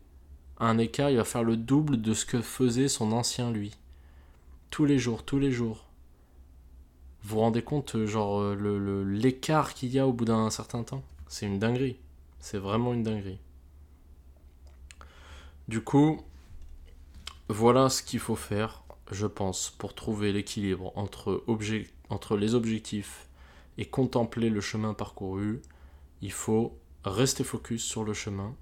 [0.59, 3.73] un écart, il va faire le double de ce que faisait son ancien lui.
[4.71, 5.85] Tous les jours, tous les jours.
[7.21, 10.83] Vous vous rendez compte, euh, genre, euh, l'écart qu'il y a au bout d'un certain
[10.83, 11.03] temps?
[11.27, 11.97] C'est une dinguerie.
[12.39, 13.39] C'est vraiment une dinguerie.
[15.67, 16.21] Du coup,
[17.49, 23.27] voilà ce qu'il faut faire, je pense, pour trouver l'équilibre entre, les objectifs
[23.77, 25.61] et contempler le chemin parcouru.
[26.21, 28.55] Il faut rester focus sur le chemin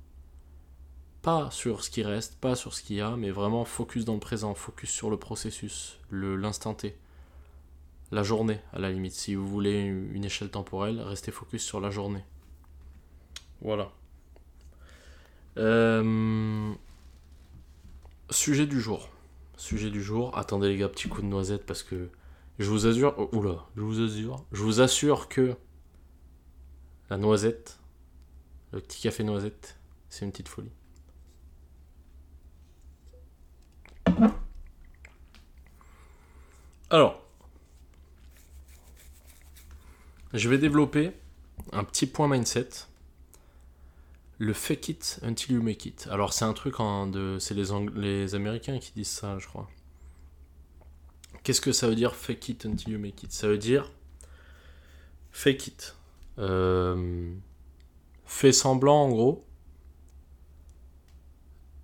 [1.25, 4.13] pas sur ce qui reste, pas sur ce qu'il y a, mais vraiment focus dans
[4.13, 6.95] le présent, focus sur le processus, l'instant T.
[8.11, 9.13] La journée, à la limite.
[9.13, 12.23] Si vous voulez une échelle temporelle, restez focus sur la journée.
[13.59, 13.89] Voilà.
[15.57, 16.71] Euh,
[18.29, 19.09] sujet du jour.
[19.57, 20.37] Sujet du jour.
[20.37, 22.09] Attendez les gars, petit coup de noisette parce que
[22.59, 23.13] je vous assure.
[23.17, 24.45] Oh, oula, je vous assure.
[24.51, 25.55] Je vous assure que
[27.09, 27.79] la noisette,
[28.71, 30.71] le petit café noisette, c'est une petite folie.
[36.89, 37.21] Alors,
[40.33, 41.11] je vais développer
[41.71, 42.69] un petit point mindset.
[44.37, 46.07] Le fake it until you make it.
[46.11, 49.69] Alors c'est un truc de, c'est les, les Américains qui disent ça, je crois.
[51.43, 53.31] Qu'est-ce que ça veut dire fake it until you make it?
[53.31, 53.91] Ça veut dire
[55.31, 55.95] fake it.
[56.37, 57.33] Euh,
[58.25, 59.45] fais semblant en gros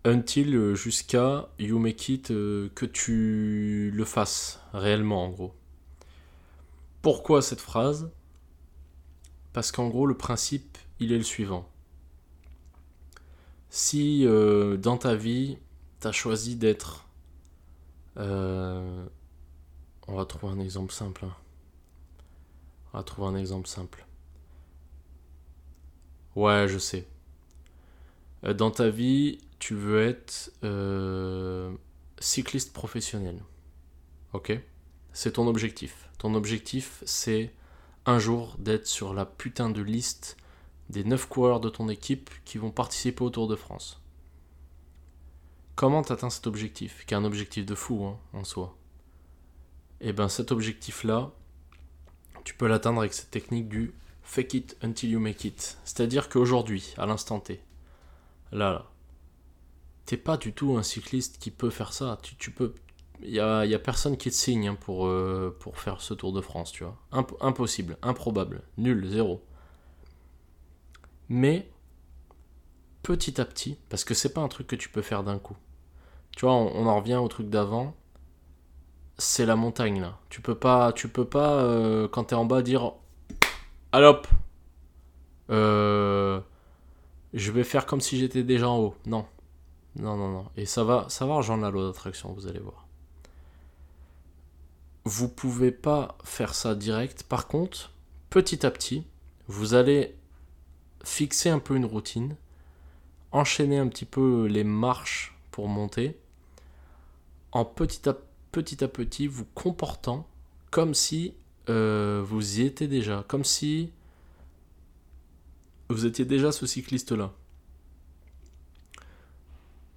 [0.04, 5.56] until euh, jusqu'à you make it euh, que tu le fasses réellement en gros.
[7.02, 8.12] Pourquoi cette phrase?
[9.54, 11.70] Parce qu'en gros le principe il est le suivant.
[13.74, 15.58] Si euh, dans ta vie,
[16.02, 17.08] tu as choisi d'être...
[18.18, 19.06] Euh,
[20.10, 21.24] on va trouver un exemple simple.
[21.24, 21.34] Hein.
[22.92, 24.06] On va trouver un exemple simple.
[26.36, 27.08] Ouais, je sais.
[28.44, 30.52] Euh, dans ta vie, tu veux être
[32.20, 33.42] cycliste professionnel.
[34.34, 34.52] Ok?
[35.14, 36.10] C'est ton objectif.
[36.18, 37.54] Ton objectif, c'est
[38.06, 40.36] un jour d'être sur la putain de liste
[40.92, 44.02] des 9 coureurs de ton équipe qui vont participer au Tour de France.
[45.76, 48.76] Comment tu atteins cet objectif Qui est un objectif de fou hein, en soi?
[50.02, 51.32] Et eh bien cet objectif-là,
[52.44, 55.78] tu peux l'atteindre avec cette technique du fake it until you make it.
[55.86, 57.62] C'est-à-dire qu'aujourd'hui, à l'instant T,
[58.52, 58.92] là, là,
[60.06, 62.20] t'es pas du tout un cycliste qui peut faire ça.
[62.38, 62.74] Tu, peux,
[63.22, 66.42] il y a, personne qui te signe hein, pour, euh, pour faire ce Tour de
[66.42, 66.98] France, tu vois.
[67.40, 69.42] impossible, improbable, nul, zéro.
[71.34, 71.72] Mais
[73.04, 75.56] petit à petit, parce que c'est pas un truc que tu peux faire d'un coup.
[76.36, 77.96] Tu vois, on, en revient au truc d'avant.
[79.18, 80.20] C'est la montagne là.
[80.28, 82.92] Tu peux pas, tu peux pas euh, quand t'es en bas dire,
[83.94, 84.24] allop,
[85.52, 86.42] euh,
[87.34, 88.96] je vais faire comme si j'étais déjà en haut.
[89.06, 89.26] Non,
[89.96, 90.46] non, non, non.
[90.58, 92.90] Et ça va, ça va rejoindre la loi d'attraction, vous allez voir.
[95.06, 97.24] Vous pouvez pas faire ça direct.
[97.24, 97.94] Par contre,
[98.30, 99.06] petit à petit,
[99.48, 100.18] vous allez
[101.04, 102.36] fixer un peu une routine,
[103.32, 106.18] enchaîner un petit peu les marches pour monter,
[107.52, 110.28] en petit à petit, vous comportant
[110.70, 111.34] comme si
[111.70, 113.92] euh, vous y étiez déjà, comme si
[115.90, 117.34] vous étiez déjà ce cycliste-là.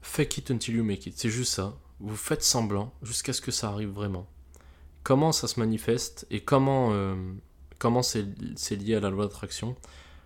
[0.03, 1.77] Fake it until you make it, c'est juste ça.
[2.01, 4.27] Vous faites semblant jusqu'à ce que ça arrive vraiment.
[5.03, 7.15] Comment ça se manifeste et comment euh,
[7.79, 8.25] comment c'est
[8.77, 9.77] lié à la loi d'attraction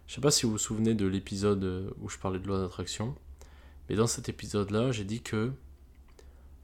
[0.09, 2.59] je sais pas si vous vous souvenez de l'épisode euh, où je parlais de loi
[2.59, 3.14] d'attraction,
[3.88, 5.53] mais dans cet épisode-là, j'ai dit que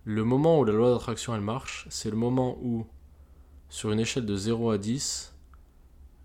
[0.05, 2.87] le moment où la loi d'attraction elle marche, c'est le moment où,
[3.69, 5.35] sur une échelle de 0 à 10,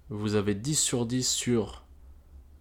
[0.09, 1.83] vous avez 10 sur 10 sur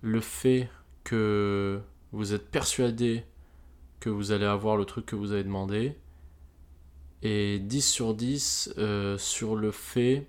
[0.00, 0.68] le fait
[1.04, 3.24] que vous êtes persuadé
[4.00, 5.96] que vous allez avoir le truc que vous avez demandé,
[7.22, 10.26] et 10 sur 10 euh, sur le fait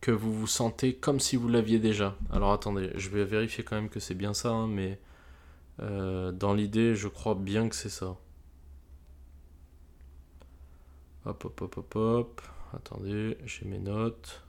[0.00, 2.16] que vous vous sentez comme si vous l'aviez déjà.
[2.30, 4.98] Alors attendez, je vais vérifier quand même que c'est bien ça, hein, mais
[5.80, 8.16] euh, dans l'idée, je crois bien que c'est ça.
[11.26, 12.42] Hop, hop, hop, hop, hop.
[12.72, 14.42] Attendez, j'ai mes notes.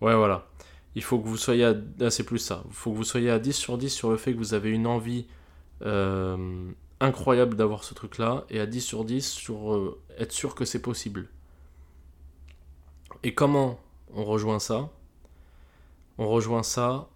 [0.00, 0.46] Ouais, voilà.
[0.94, 1.74] Il faut que vous soyez à...
[2.00, 2.62] Ah, c'est plus ça.
[2.66, 4.70] Il faut que vous soyez à 10 sur 10 sur le fait que vous avez
[4.70, 5.26] une envie
[5.82, 10.64] euh, incroyable d'avoir ce truc-là, et à 10 sur 10 sur euh, être sûr que
[10.64, 11.28] c'est possible.
[13.22, 13.78] Et comment
[14.16, 14.90] on rejoint ça.
[16.18, 17.08] On rejoint ça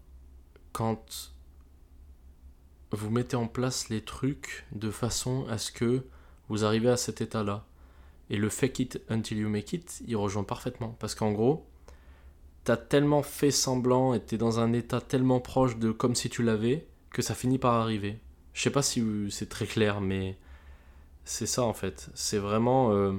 [0.72, 1.32] quand
[2.92, 6.04] vous mettez en place les trucs de façon à ce que
[6.48, 7.64] vous arrivez à cet état-là.
[8.28, 10.94] Et le fake it until you make it, il rejoint parfaitement.
[11.00, 11.66] Parce qu'en gros,
[12.64, 16.42] t'as tellement fait semblant et t'es dans un état tellement proche de comme si tu
[16.42, 18.20] l'avais que ça finit par arriver.
[18.52, 20.36] Je sais pas si c'est très clair, mais
[21.24, 22.10] c'est ça en fait.
[22.14, 22.92] C'est vraiment.
[22.92, 23.12] Euh,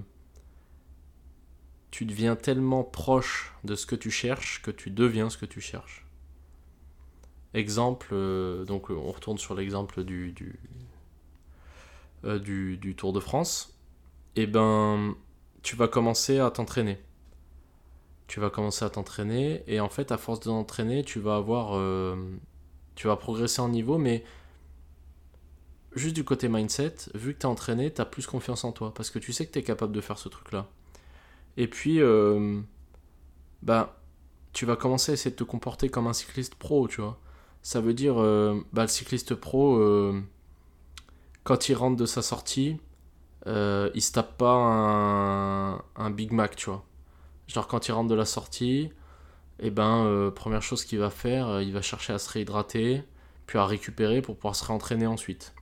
[1.92, 5.60] tu deviens tellement proche de ce que tu cherches que tu deviens ce que tu
[5.62, 6.08] cherches.
[7.54, 10.34] Exemple, euh, donc euh, on retourne sur l'exemple du,
[12.24, 13.78] euh, du, du, Tour de France.
[14.38, 15.16] Et eh ben,
[15.62, 16.98] tu vas commencer à t'entraîner.
[18.28, 21.78] Tu vas commencer à t'entraîner et en fait, à force de t'entraîner, tu vas avoir,
[22.96, 24.24] tu vas progresser en niveau, mais
[25.96, 29.10] juste du côté mindset, vu que tu entraîné, tu as plus confiance en toi parce
[29.10, 30.70] que tu sais que tu es capable de faire ce truc-là.
[31.58, 32.62] Et puis, euh,
[33.62, 34.00] bah,
[34.54, 37.20] tu vas commencer à essayer de te comporter comme un cycliste pro, tu vois.
[37.62, 40.22] Ça veut dire, euh, bah, le cycliste pro, euh,
[41.44, 42.78] quand il rentre de sa sortie,
[43.46, 46.86] il se tape pas un, Big Mac, tu vois.
[47.48, 48.92] Genre, quand il rentre de la sortie,
[49.60, 53.04] eh ben, première chose qu'il va faire, il va chercher à se réhydrater,
[53.48, 55.54] puis à récupérer pour pouvoir se réentraîner ensuite.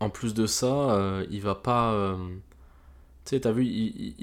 [0.00, 1.92] En plus de ça, euh, il va pas.
[1.92, 2.16] Euh,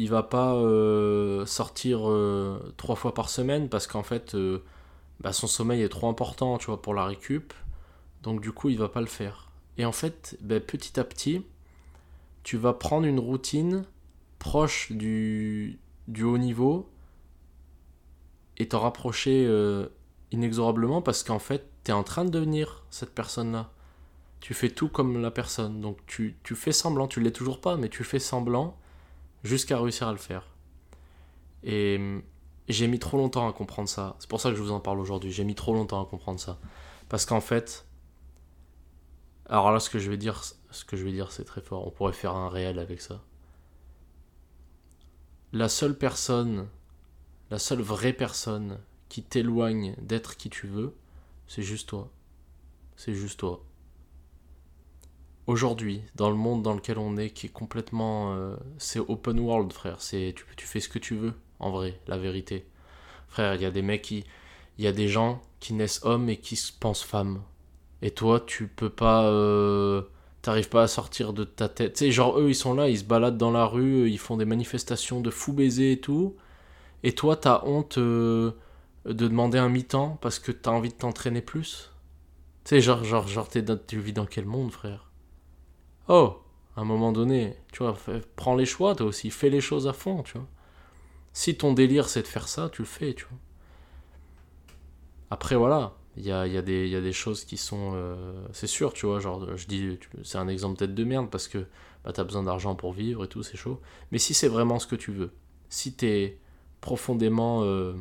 [0.10, 2.10] va pas euh, sortir
[2.78, 4.36] trois fois par semaine parce qu'en fait,
[5.20, 7.54] bah, son sommeil est trop important, pour la récup.
[8.22, 9.52] Donc du coup, il va pas le faire.
[9.78, 11.42] Et en fait, bah, petit à petit,
[12.44, 13.84] tu vas prendre une routine
[14.40, 16.90] proche du, du haut niveau
[18.58, 19.50] et t'en rapprocher
[20.32, 23.70] inexorablement parce qu'en fait, tu es en train de devenir cette personne-là
[24.44, 25.80] tu fais tout comme la personne.
[25.80, 28.78] Donc tu, fais semblant, tu l'es toujours pas, mais tu fais semblant
[29.46, 30.50] jusqu'à réussir à le faire.
[31.64, 31.98] Et
[32.68, 34.18] j'ai mis trop longtemps à comprendre ça.
[34.20, 35.32] C'est pour ça que je vous en parle aujourd'hui.
[35.32, 36.60] J'ai mis trop longtemps à comprendre ça.
[37.08, 37.88] Parce qu'en fait,
[39.46, 41.88] alors là, ce que je vais dire, ce que je vais dire, c'est très fort.
[41.88, 43.24] On pourrait faire un réel avec ça.
[45.54, 46.68] La seule personne,
[47.50, 50.94] la seule vraie personne qui t'éloigne d'être qui tu veux,
[51.48, 52.12] c'est juste toi.
[52.98, 53.64] C'est juste toi.
[55.46, 59.74] Aujourd'hui, dans le monde dans lequel on est, qui est complètement, euh, c'est open world,
[59.74, 60.02] frère.
[60.02, 62.66] C'est tu, fais ce que tu veux, en vrai, la vérité.
[63.28, 64.24] Frère, il y a des mecs qui,
[64.78, 67.42] il y a des gens qui naissent hommes et qui se pensent femmes.
[68.02, 69.26] Et toi, tu peux pas.
[69.26, 70.04] Euh,
[70.44, 71.94] T'arrives pas à sortir de ta tête.
[71.94, 74.36] Tu sais, genre, eux, ils sont là, ils se baladent dans la rue, ils font
[74.36, 76.36] des manifestations de fous baisers et tout.
[77.04, 78.52] Et toi, t'as honte euh,
[79.06, 81.92] de demander un mi-temps parce que t'as envie de t'entraîner plus?
[82.66, 85.13] Tu sais, genre, genre, genre, tu vis dans quel monde, frère?
[86.10, 86.42] Oh,
[86.76, 87.96] à un moment donné, tu vois,
[88.36, 90.48] prends les choix, toi aussi, fais les choses à fond, tu vois.
[91.34, 93.40] Si ton délire c'est de faire ça, tu le fais, tu vois.
[95.32, 97.94] Après, voilà, il y a, y, a y a, des choses qui sont.
[97.96, 101.48] Euh, c'est sûr, tu vois, genre, je dis, c'est un exemple peut-être de merde parce
[101.48, 101.66] que
[102.04, 103.82] bah, t'as besoin d'argent pour vivre et tout, c'est chaud.
[104.12, 105.32] Mais si c'est vraiment ce que tu veux,
[105.70, 106.38] si t'es
[106.82, 107.94] profondément euh,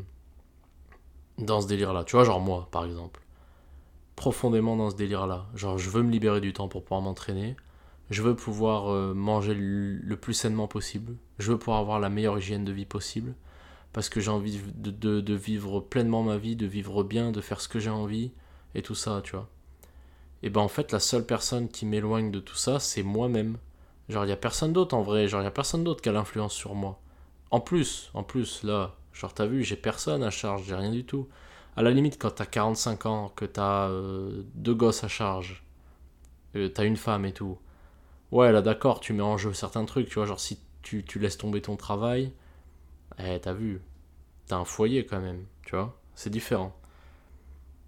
[1.38, 3.22] dans ce délire-là, tu vois, genre moi, par exemple,
[4.16, 7.56] profondément dans ce délire-là, genre, je veux me libérer du temps pour pouvoir m'entraîner,
[8.12, 12.38] je veux pouvoir euh, manger le plus sainement possible, je veux pouvoir avoir la meilleure
[12.38, 13.34] hygiène de vie possible
[13.92, 17.68] parce que j'ai envie de, vivre pleinement ma vie, de vivre bien, de faire ce
[17.68, 18.32] que j'ai envie,
[18.74, 19.48] et tout ça, tu vois.
[20.42, 23.58] Et ben en fait, la seule personne qui m'éloigne de tout ça, c'est moi-même.
[24.08, 26.08] Genre, il y a personne d'autre en vrai, genre, il y a personne d'autre qui
[26.08, 27.00] a l'influence sur moi.
[27.50, 31.04] En plus, en plus, là, genre, t'as vu, j'ai personne à charge, j'ai rien du
[31.04, 31.28] tout.
[31.76, 35.62] À la limite, quand t'as 45 ans, que t'as euh, deux gosses à charge,
[36.56, 37.58] euh, t'as une femme et tout.
[38.32, 41.18] Ouais, là, d'accord, tu mets en jeu certains trucs, tu vois, genre, si tu, tu
[41.20, 42.32] laisses tomber ton travail,
[43.18, 43.82] eh, t'as vu,
[44.46, 46.74] t'as un foyer quand même, tu vois, c'est différent.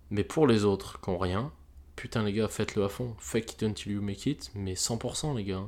[0.09, 1.52] Mais pour les autres qui ont rien,
[1.94, 3.14] putain les gars, faites-le à fond.
[3.18, 5.66] Fake it until you make it, mais 100% les gars.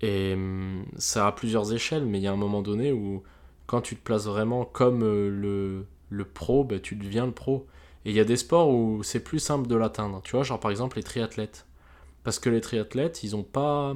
[0.00, 3.22] Et hum, ça a plusieurs échelles, mais il y a un moment donné où
[3.66, 7.66] quand tu te places vraiment comme euh, le, le pro, bah, tu deviens le pro.
[8.04, 10.22] Et il y a des sports où c'est plus simple de l'atteindre.
[10.24, 11.66] Tu vois, genre par exemple les triathlètes.
[12.24, 13.94] Parce que les triathlètes, ils ont pas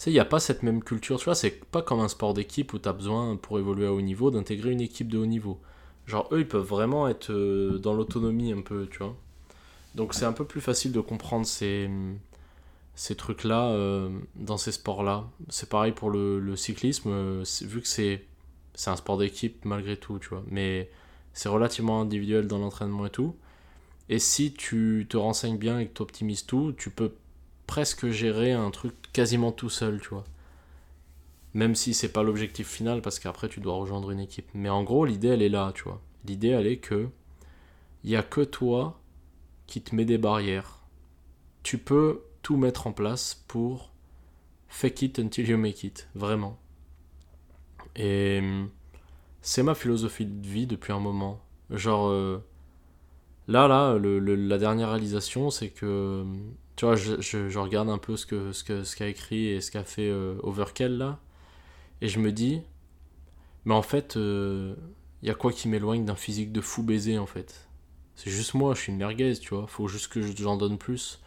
[0.00, 2.32] sais, il n'y a pas cette même culture, tu vois, c'est pas comme un sport
[2.32, 5.26] d'équipe où tu as besoin, pour évoluer à haut niveau, d'intégrer une équipe de haut
[5.26, 5.60] niveau.
[6.06, 9.14] Genre, eux, ils peuvent vraiment être euh, dans l'autonomie un peu, tu vois.
[9.94, 11.90] Donc, c'est un peu plus facile de comprendre ces,
[12.94, 15.28] ces trucs-là euh, dans ces sports-là.
[15.50, 18.24] C'est pareil pour le, cyclisme, euh, vu que c'est
[18.86, 20.44] un sport d'équipe malgré tout, tu vois.
[20.48, 20.90] Mais
[21.34, 23.36] c'est relativement individuel dans l'entraînement et tout.
[24.10, 27.14] Et si tu te renseignes bien et que tu optimises tout, tu peux
[27.68, 30.24] presque gérer un truc quasiment tout seul, tu vois.
[31.54, 34.48] Même si c'est pas l'objectif final, parce qu'après tu dois rejoindre une équipe.
[34.52, 36.02] Mais en gros, l'idée elle est là, tu vois.
[36.26, 37.08] L'idée elle est que
[38.02, 39.00] il y a que toi
[39.68, 40.80] qui te met des barrières.
[41.62, 43.92] Tu peux tout mettre en place pour
[44.66, 46.58] fake it until you make it, vraiment.
[47.94, 48.42] Et
[49.40, 51.40] c'est ma philosophie de vie depuis un moment.
[51.70, 52.44] Genre, euh,
[53.50, 56.24] là, là, la dernière réalisation, c'est que
[56.76, 58.64] tu vois, je, regarde un peu ce que, ce
[58.96, 61.18] qu'a écrit et ce qu'a fait euh, Overkill là,
[62.00, 62.62] et je me dis,
[63.64, 64.74] mais en fait, il euh,
[65.22, 67.68] y a quoi qui m'éloigne d'un physique de fou baiser en fait?
[68.14, 71.20] C'est juste moi, je suis une merguez, tu vois, faut juste que j'en donne plus.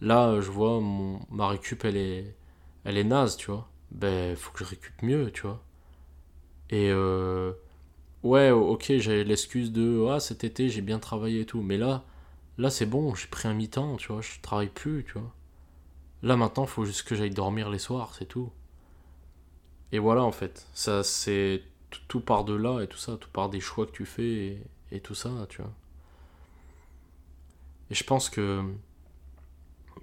[0.00, 2.36] Là, je vois, mon, ma récup, elle est,
[2.84, 3.68] elle est naze, tu vois.
[3.90, 5.62] Ben, faut que je récup mieux, tu vois.
[6.70, 7.52] Et euh,
[8.22, 12.04] ouais, ok, j'avais l'excuse de, ah, cet été, j'ai bien travaillé et tout, mais là,
[12.60, 15.32] Là, c'est bon, j'ai pris un mi-temps, tu vois, je travaille plus, tu vois.
[16.22, 18.52] Là, maintenant, faut juste que j'aille dormir les soirs, c'est tout.
[19.92, 21.62] Et voilà, en fait, ça, c'est
[22.08, 24.58] tout, part de là et tout ça, tout part des choix que tu fais
[24.92, 25.72] et, tout ça, tu vois.
[27.90, 28.62] Et je pense que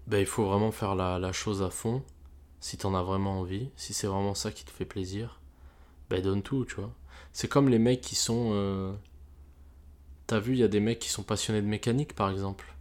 [0.08, 2.04] ben, il faut vraiment faire la, chose à fond,
[2.60, 5.40] si t'en as vraiment envie, si c'est vraiment ça qui te fait plaisir,
[6.10, 6.92] ben donne tout, tu vois.
[7.38, 8.92] C'est comme les mecs qui sont euh,
[10.26, 12.74] T'as vu, il y a des mecs qui sont passionnés de mécanique, par exemple.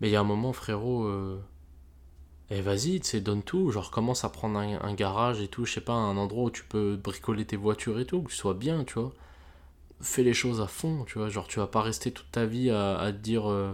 [0.00, 1.40] Mais il y a un moment, frérot, euh...
[2.50, 3.72] eh vas-y, tu sais, donne tout.
[3.72, 6.62] Genre, commence à prendre un, garage et tout, je sais pas, un endroit où tu
[6.62, 9.12] peux bricoler tes voitures et tout, que tu sois bien, tu vois.
[10.00, 11.28] Fais les choses à fond, tu vois.
[11.28, 13.72] Genre, tu vas pas rester toute ta vie à, te dire, euh,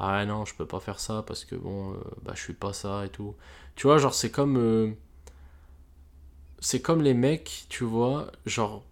[0.00, 3.06] ah non, je peux pas faire ça parce que bon, bah, je suis pas ça
[3.06, 3.36] et tout.
[3.76, 4.96] Tu vois, genre, c'est comme.
[6.64, 8.84] C'est comme les mecs, tu vois, genre,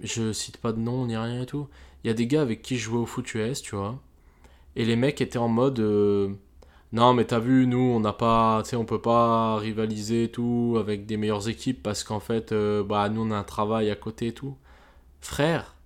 [0.00, 1.68] je cite pas de nom ni rien et tout
[2.04, 4.00] il y a des gars avec qui je jouais au foot US, tu vois.
[4.76, 6.30] Et les mecs étaient en mode euh,
[6.92, 10.76] non mais t'as vu nous on n'a pas tu sais on peut pas rivaliser tout
[10.80, 13.96] avec des meilleures équipes parce qu'en fait euh, bah nous on a un travail à
[13.96, 14.56] côté et tout.
[15.20, 15.76] Frère,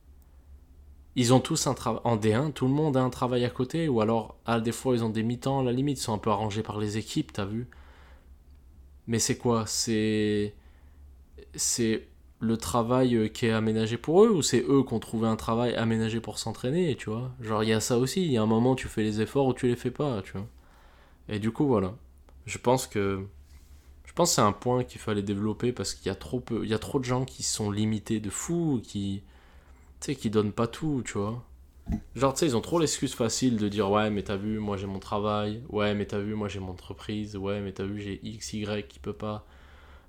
[1.16, 2.00] ils ont tous un travail.
[2.04, 4.94] En D1, tout le monde a un travail à côté, ou alors, à des fois,
[4.94, 7.32] ils ont des mi-temps, à la limite, ils sont un peu arrangés par les équipes,
[7.32, 7.68] t'as vu
[9.06, 9.64] Mais c'est quoi?
[9.66, 10.54] C'est.
[11.54, 12.06] C'est
[12.40, 15.36] le travail euh, qui est aménagé pour eux, ou c'est eux qui ont trouvé un
[15.36, 17.32] travail aménagé pour s'entraîner, tu vois?
[17.40, 19.46] Genre, il y a ça aussi, il y a un moment, tu fais les efforts
[19.46, 20.46] ou tu les fais pas, tu vois?
[21.28, 21.94] Et du coup, voilà.
[22.46, 23.26] Je pense que.
[24.06, 26.70] Je pense c'est un point qu'il fallait développer parce qu'il y a trop peu, il
[26.70, 29.22] y a trop de gens qui sont limités de fou, qui
[30.00, 31.44] tu sais, qui donnent pas tout, tu vois?
[32.16, 34.76] Genre, tu sais, ils ont trop l'excuse facile de dire Ouais, mais t'as vu, moi
[34.76, 35.62] j'ai mon travail.
[35.70, 37.36] Ouais, mais t'as vu, moi j'ai mon entreprise.
[37.36, 39.46] Ouais, mais t'as vu, j'ai X, Y qui peut pas.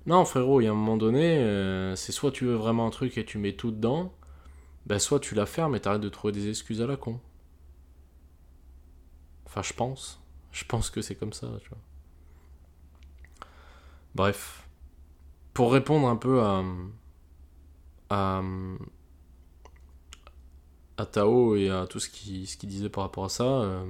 [0.08, 2.90] Non, frérot, il y a un moment donné, euh, c'est soit tu veux vraiment un
[2.90, 4.14] truc et tu mets tout dedans,
[4.86, 7.20] ben soit tu la fermes et t'arrêtes de trouver des excuses à la con.
[9.44, 10.22] Enfin, je pense.
[10.50, 11.78] Je pense que c'est comme ça, tu vois.
[14.14, 14.66] Bref.
[15.52, 16.64] Pour répondre un peu à.
[18.10, 18.42] à
[20.96, 23.84] à Tao et à tout ce qu'il ce disait par rapport à ça, euh,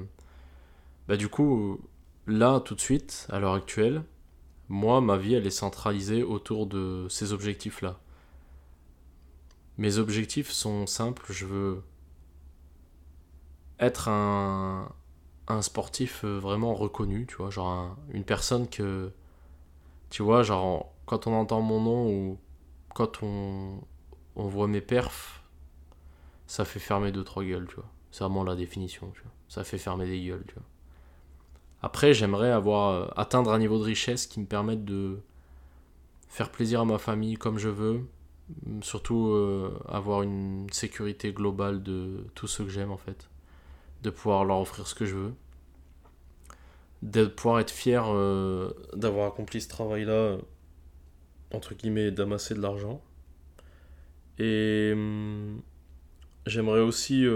[1.09, 1.81] bah du coup,
[2.27, 4.03] là, tout de suite, à l'heure actuelle,
[4.69, 7.99] moi, ma vie, elle est centralisée autour de ces objectifs-là.
[9.79, 11.83] Mes objectifs sont simples, je veux
[13.79, 14.93] être un,
[15.61, 19.13] sportif euh, vraiment reconnu, tu vois, genre une personne que,
[20.11, 22.39] tu vois, genre quand on entend mon nom ou
[22.95, 23.81] quand on,
[24.37, 25.43] on voit mes perfs,
[26.47, 27.91] ça fait fermer deux trois gueules, tu vois.
[28.11, 29.33] C'est vraiment la définition, tu vois.
[29.49, 30.65] Ça fait fermer des gueules, tu vois.
[31.83, 35.21] Après, j'aimerais avoir euh, atteindre un niveau de richesse qui me permette de
[36.29, 38.01] faire plaisir à ma famille comme je veux,
[38.83, 43.29] surtout euh, avoir une sécurité globale de tous ceux que j'aime en fait,
[44.03, 45.35] de pouvoir leur offrir ce que je veux,
[47.03, 50.39] de pouvoir être fier euh, d'avoir accompli ce travail-là,
[51.55, 53.01] entre guillemets, d'amasser de l'argent.
[54.39, 55.63] Et hum,
[56.47, 57.27] J'aimerais aussi.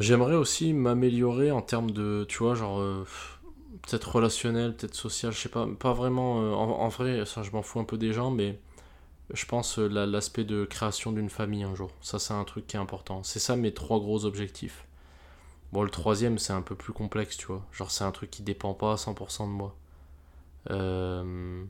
[0.00, 2.24] Euh, j'aimerais aussi m'améliorer en termes de.
[2.28, 2.80] Tu vois, genre.
[2.80, 3.04] Euh,
[3.82, 5.66] peut-être relationnel, peut-être social, je sais pas.
[5.78, 6.42] Pas vraiment.
[6.42, 8.58] Euh, en, vrai, ça, je m'en fous un peu des gens, mais.
[9.34, 11.90] Je pense l'aspect de création d'une famille un jour.
[12.00, 13.22] Ça, c'est un truc qui est important.
[13.24, 14.86] C'est ça mes trois gros objectifs.
[15.72, 17.62] Bon, le troisième, c'est un peu plus complexe, tu vois.
[17.72, 19.76] Genre, c'est un truc qui dépend pas à 100% de moi.
[20.70, 21.64] Euh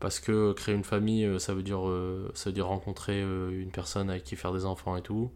[0.00, 3.50] parce que créer une famille, euh, ça veut dire, euh, ça veut dire rencontrer euh,
[3.50, 5.30] une personne avec qui faire des enfants et tout.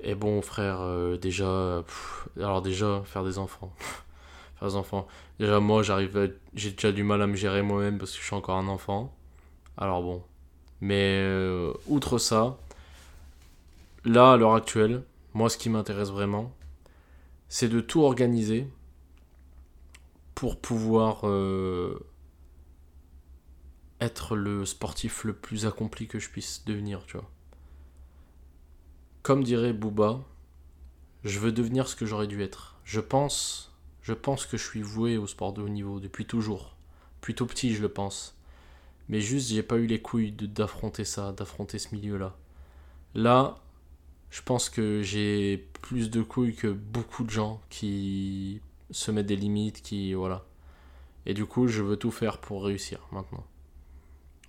[0.00, 0.80] Et bon, frère,
[1.18, 1.82] déjà,
[2.36, 3.72] alors déjà, faire des enfants.
[4.58, 5.06] faire des enfants.
[5.38, 8.34] Déjà, moi, j'arrive, j'ai déjà du mal à me gérer moi-même parce que je suis
[8.34, 9.14] encore un enfant.
[9.76, 10.22] Alors bon.
[10.80, 11.26] Mais
[11.86, 12.58] outre ça,
[14.04, 16.52] là, à l'heure actuelle, moi, ce qui m'intéresse vraiment,
[17.48, 18.68] c'est de tout organiser
[20.34, 21.24] pour pouvoir
[24.00, 27.30] être le sportif le plus accompli que je puisse devenir, tu vois.
[29.24, 30.22] Comme dirait Booba,
[31.24, 32.76] je veux devenir ce que j'aurais dû être.
[32.84, 36.76] Je pense, je pense que je suis voué au sport de haut niveau depuis toujours.
[37.22, 38.36] Plutôt petit, je le pense.
[39.08, 42.36] Mais juste, j'ai pas eu les couilles d'affronter ça, d'affronter ce milieu-là.
[43.14, 43.62] Là,
[44.28, 48.60] je pense que j'ai plus de couilles que beaucoup de gens qui
[48.90, 50.44] se mettent des limites, qui voilà.
[51.24, 53.46] Et du coup, je veux tout faire pour réussir maintenant.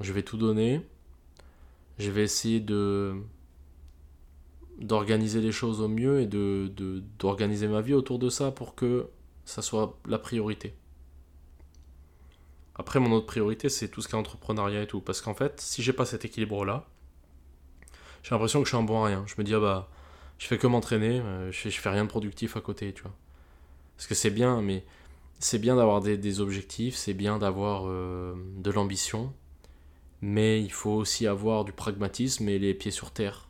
[0.01, 0.81] Je vais tout donner.
[1.97, 3.15] Je vais essayer de
[4.79, 6.71] d'organiser les choses au mieux et de,
[7.19, 9.07] d'organiser ma vie autour de ça pour que
[9.45, 10.73] ça soit la priorité.
[12.75, 14.99] Après, mon autre priorité, c'est tout ce qui est entrepreneuriat et tout.
[14.99, 16.85] Parce qu'en fait, si j'ai pas cet équilibre-là,
[18.23, 19.23] j'ai l'impression que je suis un bon à rien.
[19.27, 19.89] Je me dis, ah bah,
[20.37, 23.15] je fais que m'entraîner, euh, je, fais, rien de productif à côté, tu vois.
[23.95, 24.83] Parce que c'est bien, mais
[25.39, 29.33] c'est bien d'avoir des, objectifs, c'est bien d'avoir euh, de l'ambition,
[30.21, 33.44] mais il faut aussi avoir du pragmatisme et les pieds sur terre.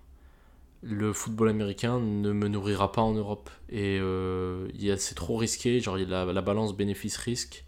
[0.84, 3.50] Le football américain ne me nourrira pas en Europe.
[3.70, 4.68] Et euh,
[4.98, 7.66] c'est trop risqué, genre la, la balance bénéfice-risque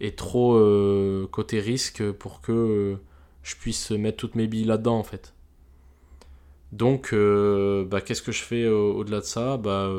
[0.00, 2.96] est trop euh, côté risque pour que euh,
[3.42, 5.34] je puisse mettre toutes mes billes là-dedans en fait.
[6.72, 9.58] Donc, bah, qu'est-ce que je fais au-delà de ça?
[9.58, 9.90] Bah,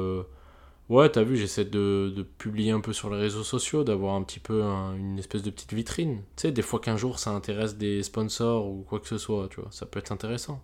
[0.89, 4.39] Ouais, t'as vu, j'essaie de, publier un peu sur les réseaux sociaux, d'avoir un petit
[4.39, 6.17] peu une espèce de petite vitrine.
[6.35, 9.47] Tu sais, des fois qu'un jour ça intéresse des sponsors ou quoi que ce soit,
[9.49, 10.61] tu vois, ça peut être intéressant.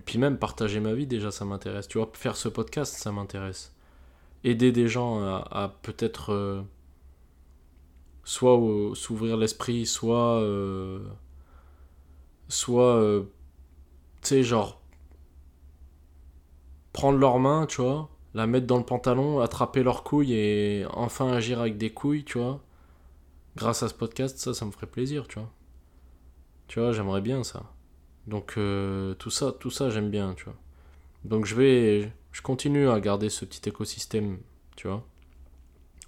[0.00, 1.86] Et puis même partager ma vie, déjà, ça m'intéresse.
[1.86, 3.74] Tu vois, faire ce podcast, ça m'intéresse.
[4.44, 6.62] Aider des gens à, peut-être euh,
[8.24, 8.58] soit
[8.94, 10.40] s'ouvrir l'esprit, soit.
[10.40, 11.00] Euh,
[12.48, 12.96] soit.
[12.96, 13.24] Euh,
[14.22, 14.80] tu sais, genre.
[16.94, 21.30] Prendre leurs mains, tu vois la mettre dans le pantalon, attraper leurs couilles et enfin
[21.32, 22.62] agir avec des couilles, tu vois.
[23.56, 25.50] Grâce à ce podcast, ça, ça me ferait plaisir, tu vois.
[26.68, 27.64] Tu vois, j'aimerais bien ça.
[28.26, 30.56] Donc euh, tout ça, tout ça j'aime bien, tu vois.
[31.24, 34.38] Donc je vais, je continue à garder ce petit écosystème,
[34.76, 35.06] tu vois.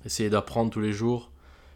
[0.04, 1.30] Essayer d'apprendre tous les jours,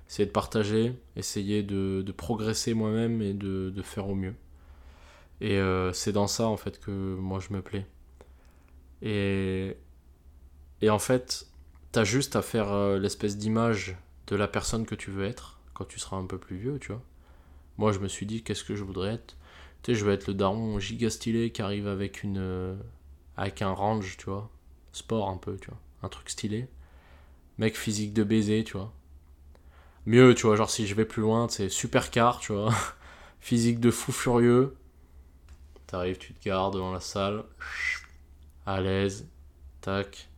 [0.09, 4.35] essayer de partager, essayer de, progresser moi-même et de, faire au mieux.
[5.41, 7.87] Et euh, c'est dans ça en fait que moi je me plais.
[9.03, 9.77] Et,
[10.81, 11.47] et en fait,
[11.93, 13.97] t'as juste à faire euh, l'espèce d'image
[14.29, 16.93] de la personne que tu veux être quand tu seras un peu plus vieux, tu
[16.93, 17.03] vois.
[17.79, 19.37] Moi je me suis dit qu'est-ce que je voudrais être?
[19.87, 22.39] Tu sais, je vais être le daron giga stylé qui arrive avec une.
[22.39, 22.75] Euh,
[23.37, 24.51] avec un range, tu vois.
[24.91, 25.79] Sport un peu, tu vois.
[26.03, 26.67] Un truc stylé.
[27.59, 28.93] Mec physique de baiser, tu vois.
[30.05, 32.75] Mieux, tu vois, genre si je vais plus loin, c'est super car, tu vois.
[33.41, 34.77] physique de fou furieux.
[35.87, 37.45] T'arrives, tu te gardes devant la salle.
[38.67, 39.29] À l'aise.
[39.83, 40.29] Tac.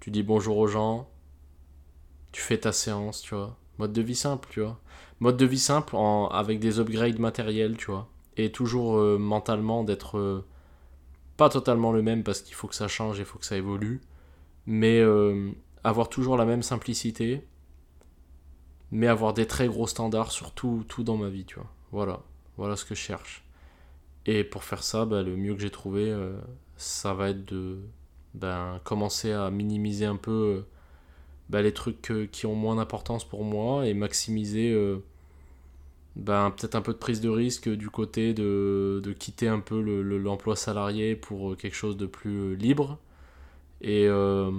[0.00, 1.08] Tu dis bonjour aux gens.
[2.32, 3.56] Tu fais ta séance, tu vois.
[3.78, 4.80] Mode de vie simple, tu vois.
[5.20, 9.84] Mode de vie simple en, avec des upgrades matériels, tu vois et toujours euh, mentalement
[9.84, 10.44] d'être euh,
[11.36, 14.00] pas totalement le même parce qu'il faut que ça change, il faut que ça évolue,
[14.66, 15.50] mais euh,
[15.84, 17.46] avoir toujours la même simplicité,
[18.90, 21.70] mais avoir des très gros standards sur tout, dans ma vie, tu vois.
[21.92, 22.20] Voilà,
[22.56, 23.44] voilà ce que je cherche.
[24.26, 26.14] Et pour faire ça, bah, le mieux que j'ai trouvé,
[26.76, 27.78] ça va être de
[28.34, 30.64] ben, commencer à minimiser un peu
[31.48, 34.74] bah, les trucs qui ont moins d'importance pour moi et maximiser
[36.16, 39.80] ben, peut-être un peu de prise de risque du côté de, de quitter un peu
[40.18, 42.98] l'emploi le, salarié pour euh, quelque chose de plus euh, libre
[43.82, 44.50] et, euh,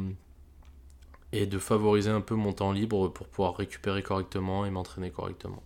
[1.32, 5.64] et de favoriser un peu mon temps libre pour pouvoir récupérer correctement et m'entraîner correctement.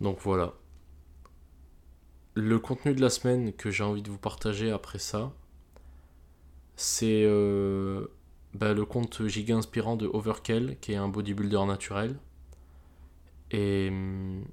[0.00, 0.54] Donc voilà.
[2.34, 5.32] Le contenu de la semaine que j'ai envie de vous partager après ça,
[6.76, 7.24] c'est
[8.54, 12.16] ben, le compte giga inspirant de Overkill, qui est un bodybuilder naturel.
[13.50, 14.44] Et hum,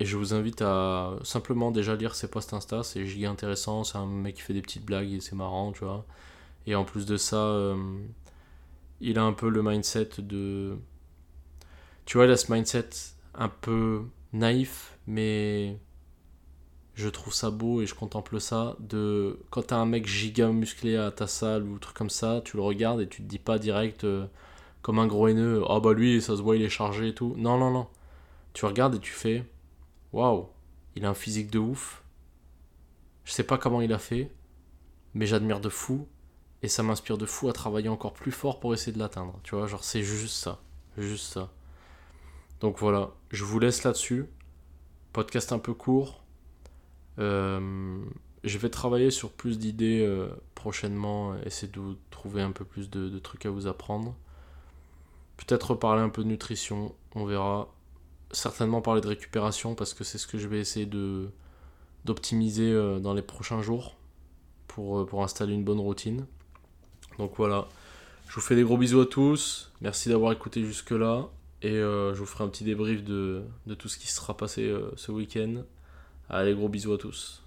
[0.00, 3.98] et je vous invite à simplement déjà lire ses posts Insta, c'est giga intéressant, c'est
[3.98, 6.06] un mec qui fait des petites blagues et c'est marrant, tu vois.
[6.66, 7.76] Et en plus de ça, euh,
[9.02, 10.78] il a un peu le mindset de...
[12.06, 12.88] Tu vois, il a ce mindset
[13.34, 15.78] un peu naïf, mais
[16.94, 18.76] je trouve ça beau et je contemple ça.
[18.80, 22.56] De quand t'as un mec giga musclé à ta salle ou truc comme ça, tu
[22.56, 24.26] le regardes et tu te dis pas direct euh,
[24.82, 27.14] comme un gros haineux, ah oh bah lui ça se voit il est chargé et
[27.14, 27.34] tout.
[27.38, 27.86] Non non non.
[28.54, 29.44] Tu regardes et tu fais,
[30.12, 30.48] waouh,
[30.96, 32.02] il a un physique de ouf.
[33.24, 34.30] Je sais pas comment il a fait,
[35.14, 36.08] mais j'admire de fou
[36.62, 39.38] et ça m'inspire de fou à travailler encore plus fort pour essayer de l'atteindre.
[39.42, 40.60] Tu vois, genre c'est juste ça,
[40.98, 41.50] juste ça.
[42.60, 44.26] Donc voilà, je vous laisse là-dessus.
[45.12, 46.22] Podcast un peu court.
[47.18, 48.04] Euh,
[48.44, 53.18] je vais travailler sur plus d'idées euh, prochainement, essayer de trouver un peu plus de,
[53.18, 54.14] trucs à vous apprendre.
[55.36, 57.72] Peut-être reparler un peu de nutrition, on verra
[58.32, 60.88] certainement parler de récupération parce que c'est ce que je vais essayer
[62.04, 63.96] d'optimiser euh, dans les prochains jours
[64.68, 66.26] pour, euh, pour installer une bonne routine.
[67.18, 67.68] Donc voilà,
[68.28, 71.28] je vous fais des gros bisous à tous, merci d'avoir écouté jusque là
[71.62, 74.72] et euh, je vous ferai un petit débrief de, de tout ce qui sera passé
[74.96, 75.62] ce week-end.
[76.28, 77.42] Allez, gros bisous à tous.